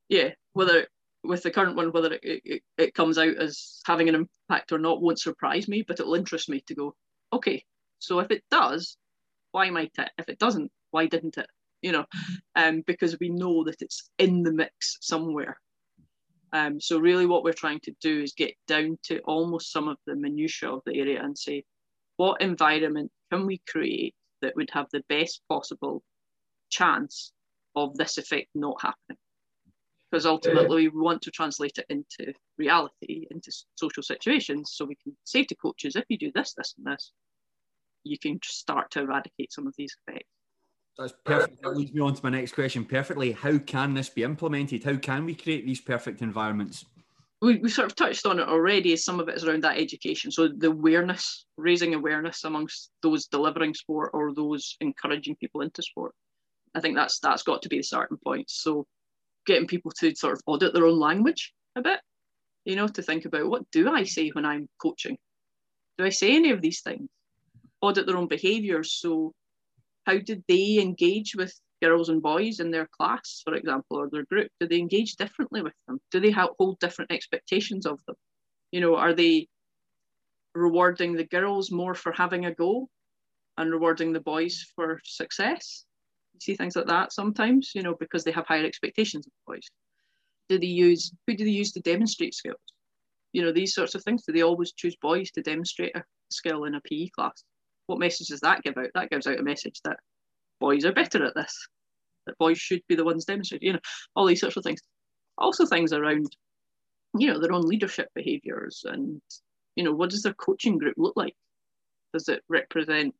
yeah, 0.08 0.29
whether 0.53 0.88
with 1.23 1.43
the 1.43 1.51
current 1.51 1.75
one, 1.75 1.91
whether 1.91 2.13
it, 2.13 2.21
it, 2.23 2.63
it 2.77 2.93
comes 2.93 3.17
out 3.17 3.36
as 3.36 3.82
having 3.86 4.10
an 4.10 4.15
impact 4.49 4.71
or 4.71 4.79
not 4.79 5.01
won't 5.01 5.19
surprise 5.19 5.67
me, 5.67 5.84
but 5.86 5.99
it'll 5.99 6.15
interest 6.15 6.49
me 6.49 6.63
to 6.67 6.75
go, 6.75 6.95
okay, 7.34 7.63
so 7.99 8.19
if 8.19 8.32
it 8.32 8.43
does, 8.49 8.97
why 9.51 9.69
might 9.69 9.91
it? 9.97 10.10
If 10.17 10.29
it 10.29 10.39
doesn't, 10.39 10.71
why 10.91 11.08
didn't 11.08 11.38
it? 11.38 11.47
You 11.82 11.91
know, 11.93 12.05
um, 12.55 12.84
because 12.86 13.17
we 13.19 13.29
know 13.29 13.63
that 13.65 13.82
it's 13.82 14.10
in 14.17 14.43
the 14.43 14.51
mix 14.51 14.97
somewhere. 15.01 15.58
Um, 16.51 16.81
so 16.81 16.99
really 16.99 17.25
what 17.25 17.43
we're 17.43 17.53
trying 17.53 17.79
to 17.81 17.95
do 18.01 18.21
is 18.21 18.33
get 18.33 18.55
down 18.67 18.97
to 19.03 19.19
almost 19.19 19.71
some 19.71 19.88
of 19.88 19.97
the 20.05 20.15
minutiae 20.15 20.71
of 20.71 20.81
the 20.85 20.99
area 20.99 21.21
and 21.21 21.38
say, 21.38 21.63
what 22.17 22.41
environment 22.41 23.12
can 23.31 23.45
we 23.45 23.62
create 23.67 24.15
that 24.41 24.55
would 24.55 24.69
have 24.71 24.88
the 24.91 25.03
best 25.09 25.41
possible 25.47 26.03
chance 26.69 27.31
of 27.75 27.95
this 27.95 28.17
effect 28.17 28.47
not 28.55 28.81
happening? 28.81 29.17
Because 30.12 30.25
ultimately 30.25 30.89
we 30.89 30.99
want 30.99 31.21
to 31.23 31.31
translate 31.31 31.77
it 31.77 31.85
into 31.89 32.33
reality, 32.57 33.27
into 33.29 33.51
social 33.75 34.01
situations, 34.01 34.71
so 34.73 34.85
we 34.85 34.95
can 34.95 35.15
say 35.23 35.43
to 35.43 35.55
coaches, 35.55 35.95
if 35.95 36.05
you 36.09 36.17
do 36.17 36.31
this, 36.33 36.53
this, 36.53 36.73
and 36.77 36.88
this, 36.88 37.12
you 38.03 38.17
can 38.17 38.39
start 38.43 38.89
to 38.91 39.01
eradicate 39.01 39.53
some 39.53 39.67
of 39.67 39.75
these 39.77 39.95
effects. 40.07 40.27
That's 40.99 41.13
perfect. 41.23 41.62
That 41.62 41.77
leads 41.77 41.93
me 41.93 42.01
on 42.01 42.13
to 42.13 42.23
my 42.23 42.29
next 42.29 42.51
question 42.51 42.83
perfectly. 42.83 43.31
How 43.31 43.57
can 43.57 43.93
this 43.93 44.09
be 44.09 44.23
implemented? 44.23 44.83
How 44.83 44.97
can 44.97 45.25
we 45.25 45.33
create 45.33 45.65
these 45.65 45.79
perfect 45.79 46.21
environments? 46.21 46.83
We, 47.41 47.55
we 47.55 47.69
sort 47.69 47.85
of 47.85 47.95
touched 47.95 48.25
on 48.25 48.38
it 48.38 48.49
already. 48.49 48.97
Some 48.97 49.21
of 49.21 49.29
it 49.29 49.38
is 49.38 49.45
around 49.45 49.63
that 49.63 49.77
education. 49.77 50.29
So 50.29 50.49
the 50.49 50.67
awareness, 50.67 51.45
raising 51.55 51.93
awareness 51.93 52.43
amongst 52.43 52.91
those 53.01 53.27
delivering 53.27 53.73
sport 53.75 54.12
or 54.13 54.33
those 54.33 54.75
encouraging 54.81 55.38
people 55.38 55.62
into 55.62 55.81
sport. 55.81 56.13
I 56.75 56.81
think 56.81 56.97
that's 56.97 57.19
that's 57.19 57.43
got 57.43 57.62
to 57.62 57.69
be 57.69 57.77
the 57.77 57.83
starting 57.83 58.17
point. 58.21 58.49
So 58.49 58.85
getting 59.45 59.67
people 59.67 59.91
to 59.99 60.13
sort 60.15 60.33
of 60.33 60.41
audit 60.47 60.73
their 60.73 60.85
own 60.85 60.99
language 60.99 61.53
a 61.77 61.81
bit, 61.81 62.01
you 62.65 62.75
know, 62.75 62.89
to 62.89 63.01
think 63.01 63.23
about 63.23 63.49
what 63.49 63.63
do 63.71 63.89
I 63.89 64.03
say 64.03 64.29
when 64.29 64.45
I'm 64.45 64.67
coaching? 64.81 65.17
Do 65.97 66.03
I 66.03 66.09
say 66.09 66.35
any 66.35 66.51
of 66.51 66.62
these 66.62 66.81
things? 66.81 67.07
Audit 67.81 68.05
their 68.05 68.17
own 68.17 68.27
behaviours. 68.27 68.91
So 68.91 69.31
how 70.05 70.17
did 70.17 70.43
they 70.47 70.79
engage 70.79 71.35
with 71.35 71.53
girls 71.81 72.09
and 72.09 72.21
boys 72.21 72.59
in 72.59 72.71
their 72.71 72.88
class, 72.88 73.41
for 73.43 73.53
example, 73.53 73.97
or 73.97 74.09
their 74.09 74.25
group? 74.25 74.49
Do 74.59 74.67
they 74.67 74.79
engage 74.79 75.15
differently 75.15 75.62
with 75.62 75.73
them? 75.88 75.99
Do 76.12 76.19
they 76.19 76.31
hold 76.31 76.79
different 76.79 77.12
expectations 77.12 77.85
of 77.85 77.99
them? 78.05 78.15
You 78.71 78.81
know, 78.81 78.95
are 78.95 79.13
they 79.13 79.47
rewarding 80.53 81.13
the 81.13 81.25
girls 81.25 81.71
more 81.71 81.95
for 81.95 82.12
having 82.12 82.45
a 82.45 82.53
go 82.53 82.89
and 83.57 83.71
rewarding 83.71 84.13
the 84.13 84.19
boys 84.19 84.65
for 84.75 84.99
success? 85.03 85.85
You 86.33 86.39
see 86.41 86.55
things 86.55 86.75
like 86.75 86.88
that 86.88 87.13
sometimes, 87.13 87.71
you 87.75 87.81
know, 87.81 87.95
because 87.99 88.23
they 88.23 88.31
have 88.31 88.45
higher 88.45 88.65
expectations 88.65 89.27
of 89.27 89.33
boys. 89.47 89.67
Do 90.47 90.57
they 90.59 90.67
use 90.67 91.12
who 91.27 91.35
do 91.35 91.45
they 91.45 91.51
use 91.51 91.71
to 91.73 91.81
demonstrate 91.81 92.33
skills? 92.33 92.57
You 93.33 93.43
know, 93.43 93.51
these 93.51 93.75
sorts 93.75 93.93
of 93.95 94.03
things. 94.03 94.23
Do 94.25 94.33
they 94.33 94.41
always 94.41 94.73
choose 94.73 94.95
boys 95.01 95.29
to 95.31 95.41
demonstrate 95.41 95.95
a 95.95 96.03
skill 96.31 96.63
in 96.65 96.75
a 96.75 96.81
PE 96.81 97.09
class? 97.09 97.43
What 97.89 97.99
message 97.99 98.28
does 98.28 98.41
that 98.41 98.62
give 98.62 98.78
out? 98.78 98.89
That 98.93 99.10
gives 99.10 99.25
out 99.25 99.39
a 99.39 99.43
message 99.43 99.82
that 99.84 99.97
boys 100.60 100.86
are 100.86 100.93
better 100.93 101.25
at 101.25 101.36
this, 101.36 101.67
that 102.28 102.38
boys 102.38 102.60
should 102.60 102.82
be 102.88 102.95
the 102.95 103.04
ones 103.04 103.25
demonstrating, 103.25 103.65
you 103.65 103.73
know, 103.73 103.80
all 104.15 104.28
these 104.28 104.39
sorts 104.39 104.58
of 104.58 104.63
things. 104.63 104.80
Also, 105.38 105.65
things 105.65 105.91
around, 105.91 106.28
you 107.17 107.28
know, 107.28 107.39
their 107.39 107.54
own 107.54 107.63
leadership 107.63 108.08
behaviours 108.13 108.84
and, 108.86 109.21
you 109.75 109.84
know, 109.84 109.91
what 109.91 110.12
does 110.12 110.21
their 110.21 110.34
coaching 110.36 110.78
group 110.78 110.93
look 110.97 111.13
like? 111.15 111.34
Does 112.13 112.30
it 112.30 112.43
represent 112.47 113.15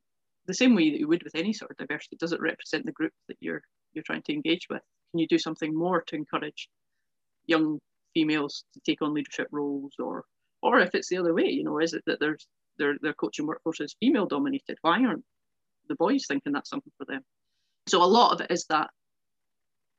the 0.46 0.54
same 0.54 0.76
way 0.76 0.90
that 0.90 1.00
you 1.00 1.08
would 1.08 1.24
with 1.24 1.34
any 1.34 1.52
sort 1.52 1.72
of 1.72 1.76
diversity? 1.76 2.16
Does 2.18 2.32
it 2.32 2.40
represent 2.40 2.86
the 2.86 2.92
group 2.92 3.12
that 3.28 3.36
you're 3.40 3.62
you're 3.92 4.04
trying 4.04 4.22
to 4.22 4.32
engage 4.32 4.68
with? 4.70 4.82
Can 5.10 5.18
you 5.18 5.26
do 5.26 5.38
something 5.38 5.74
more 5.74 6.02
to 6.02 6.16
encourage 6.16 6.68
young 7.46 7.80
females 8.14 8.64
to 8.74 8.80
take 8.86 9.02
on 9.02 9.14
leadership 9.14 9.48
roles, 9.50 9.94
or 9.98 10.24
or 10.62 10.78
if 10.80 10.94
it's 10.94 11.08
the 11.08 11.16
other 11.16 11.34
way, 11.34 11.48
you 11.48 11.64
know, 11.64 11.78
is 11.80 11.94
it 11.94 12.02
that 12.06 12.20
there's 12.20 12.46
their, 12.80 12.96
their 13.00 13.12
coaching 13.12 13.46
workforce 13.46 13.80
is 13.80 13.94
female 14.00 14.26
dominated. 14.26 14.78
Why 14.82 15.04
aren't 15.04 15.24
the 15.88 15.94
boys 15.94 16.24
thinking 16.26 16.52
that's 16.52 16.70
something 16.70 16.92
for 16.98 17.04
them? 17.04 17.22
So 17.86 18.02
a 18.02 18.04
lot 18.04 18.32
of 18.32 18.40
it 18.40 18.50
is 18.50 18.64
that 18.70 18.90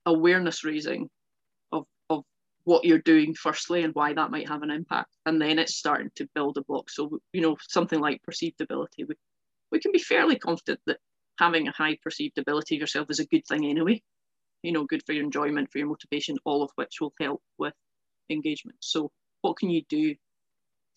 awareness 0.05 0.65
raising 0.65 1.09
of, 1.71 1.85
of 2.09 2.23
what 2.63 2.83
you're 2.83 2.99
doing 2.99 3.33
firstly 3.35 3.83
and 3.83 3.93
why 3.93 4.13
that 4.13 4.31
might 4.31 4.49
have 4.49 4.63
an 4.63 4.71
impact. 4.71 5.15
And 5.25 5.41
then 5.41 5.59
it's 5.59 5.75
starting 5.75 6.09
to 6.15 6.27
build 6.33 6.57
a 6.57 6.63
block. 6.63 6.89
So, 6.89 7.19
you 7.31 7.41
know, 7.41 7.55
something 7.69 7.99
like 7.99 8.23
perceived 8.23 8.59
ability, 8.59 9.05
we, 9.05 9.15
we 9.71 9.79
can 9.79 9.91
be 9.91 9.99
fairly 9.99 10.37
confident 10.37 10.79
that 10.87 10.97
having 11.39 11.67
a 11.67 11.71
high 11.71 11.97
perceived 12.03 12.37
ability 12.37 12.75
of 12.75 12.81
yourself 12.81 13.07
is 13.09 13.19
a 13.19 13.27
good 13.27 13.45
thing 13.47 13.65
anyway. 13.65 14.01
You 14.63 14.71
know, 14.71 14.85
good 14.85 15.03
for 15.05 15.13
your 15.13 15.23
enjoyment, 15.23 15.71
for 15.71 15.77
your 15.77 15.87
motivation, 15.87 16.37
all 16.45 16.63
of 16.63 16.71
which 16.75 16.99
will 16.99 17.13
help 17.19 17.41
with 17.57 17.73
engagement. 18.29 18.77
So, 18.79 19.11
what 19.41 19.57
can 19.57 19.71
you 19.71 19.81
do 19.89 20.15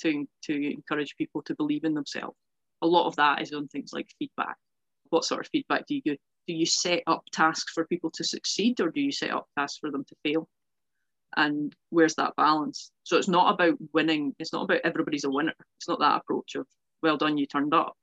to, 0.02 0.26
to 0.44 0.72
encourage 0.72 1.16
people 1.16 1.42
to 1.42 1.54
believe 1.54 1.84
in 1.84 1.94
themselves? 1.94 2.36
A 2.82 2.86
lot 2.86 3.06
of 3.06 3.16
that 3.16 3.42
is 3.42 3.52
on 3.52 3.68
things 3.68 3.92
like 3.92 4.08
feedback. 4.18 4.56
What 5.10 5.24
sort 5.24 5.40
of 5.40 5.50
feedback 5.50 5.86
do 5.86 5.94
you 5.94 6.02
give? 6.02 6.18
Do 6.46 6.54
you 6.54 6.66
set 6.66 7.02
up 7.06 7.24
tasks 7.32 7.72
for 7.72 7.86
people 7.86 8.10
to 8.12 8.24
succeed 8.24 8.80
or 8.80 8.90
do 8.90 9.00
you 9.00 9.12
set 9.12 9.30
up 9.30 9.46
tasks 9.58 9.78
for 9.78 9.90
them 9.90 10.04
to 10.04 10.14
fail? 10.22 10.48
And 11.36 11.74
where's 11.90 12.14
that 12.16 12.36
balance? 12.36 12.90
So 13.02 13.16
it's 13.16 13.28
not 13.28 13.54
about 13.54 13.78
winning, 13.92 14.34
it's 14.38 14.52
not 14.52 14.64
about 14.64 14.82
everybody's 14.84 15.24
a 15.24 15.30
winner. 15.30 15.54
It's 15.78 15.88
not 15.88 16.00
that 16.00 16.20
approach 16.20 16.54
of, 16.54 16.66
well 17.02 17.16
done, 17.16 17.38
you 17.38 17.46
turned 17.46 17.74
up. 17.74 17.94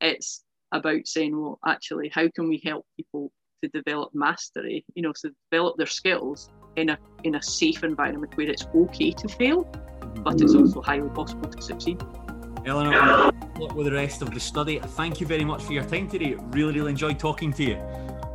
It's 0.00 0.42
about 0.72 1.06
saying, 1.06 1.38
well, 1.38 1.58
actually, 1.66 2.10
how 2.12 2.28
can 2.34 2.48
we 2.48 2.60
help 2.64 2.86
people 2.96 3.30
to 3.62 3.68
develop 3.68 4.10
mastery, 4.14 4.84
you 4.94 5.02
know, 5.02 5.12
to 5.20 5.32
develop 5.50 5.76
their 5.76 5.86
skills 5.86 6.50
in 6.76 6.90
a 6.90 6.98
in 7.24 7.36
a 7.36 7.42
safe 7.42 7.84
environment 7.84 8.36
where 8.36 8.48
it's 8.48 8.66
okay 8.74 9.12
to 9.12 9.28
fail, 9.28 9.70
but 10.16 10.40
it's 10.40 10.54
also 10.54 10.80
highly 10.82 11.08
possible 11.10 11.48
to 11.48 11.62
succeed. 11.62 12.02
Eleanor, 12.64 13.32
luck 13.58 13.74
with 13.74 13.86
the 13.86 13.92
rest 13.92 14.22
of 14.22 14.32
the 14.32 14.40
study. 14.40 14.78
Thank 14.78 15.20
you 15.20 15.26
very 15.26 15.44
much 15.44 15.62
for 15.62 15.72
your 15.72 15.84
time 15.84 16.08
today. 16.08 16.34
Really, 16.50 16.78
really 16.78 16.90
enjoyed 16.90 17.18
talking 17.18 17.52
to 17.54 17.64
you. 17.64 17.78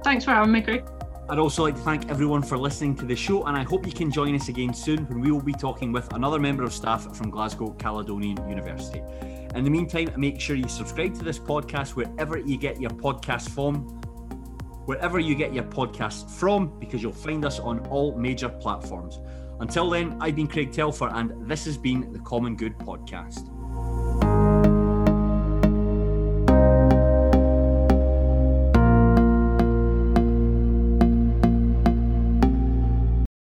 Thanks 0.03 0.25
for 0.25 0.31
having 0.31 0.51
me, 0.51 0.61
Craig. 0.61 0.83
I'd 1.29 1.39
also 1.39 1.63
like 1.63 1.75
to 1.75 1.81
thank 1.81 2.09
everyone 2.09 2.41
for 2.41 2.57
listening 2.57 2.95
to 2.97 3.05
the 3.05 3.15
show, 3.15 3.43
and 3.43 3.57
I 3.57 3.63
hope 3.63 3.85
you 3.85 3.91
can 3.91 4.09
join 4.09 4.33
us 4.35 4.47
again 4.47 4.73
soon 4.73 5.05
when 5.07 5.19
we 5.19 5.31
will 5.31 5.41
be 5.41 5.53
talking 5.53 5.91
with 5.91 6.13
another 6.13 6.39
member 6.39 6.63
of 6.63 6.71
staff 6.71 7.15
from 7.17 7.29
Glasgow 7.29 7.71
Caledonian 7.79 8.37
University. 8.49 9.01
In 9.53 9.63
the 9.65 9.69
meantime, 9.69 10.09
make 10.15 10.39
sure 10.39 10.55
you 10.55 10.69
subscribe 10.69 11.15
to 11.15 11.25
this 11.25 11.37
podcast 11.37 11.95
wherever 11.95 12.37
you 12.37 12.57
get 12.57 12.79
your 12.79 12.91
podcast 12.91 13.49
from, 13.49 13.79
wherever 14.85 15.19
you 15.19 15.35
get 15.35 15.53
your 15.53 15.65
podcasts 15.65 16.29
from, 16.29 16.79
because 16.79 17.03
you'll 17.03 17.11
find 17.11 17.43
us 17.43 17.59
on 17.59 17.79
all 17.87 18.15
major 18.17 18.47
platforms. 18.47 19.19
Until 19.59 19.89
then, 19.89 20.17
I've 20.21 20.35
been 20.35 20.47
Craig 20.47 20.71
Telfer, 20.71 21.09
and 21.09 21.49
this 21.49 21.65
has 21.65 21.77
been 21.77 22.13
the 22.13 22.19
Common 22.19 22.55
Good 22.55 22.77
Podcast. 22.77 23.56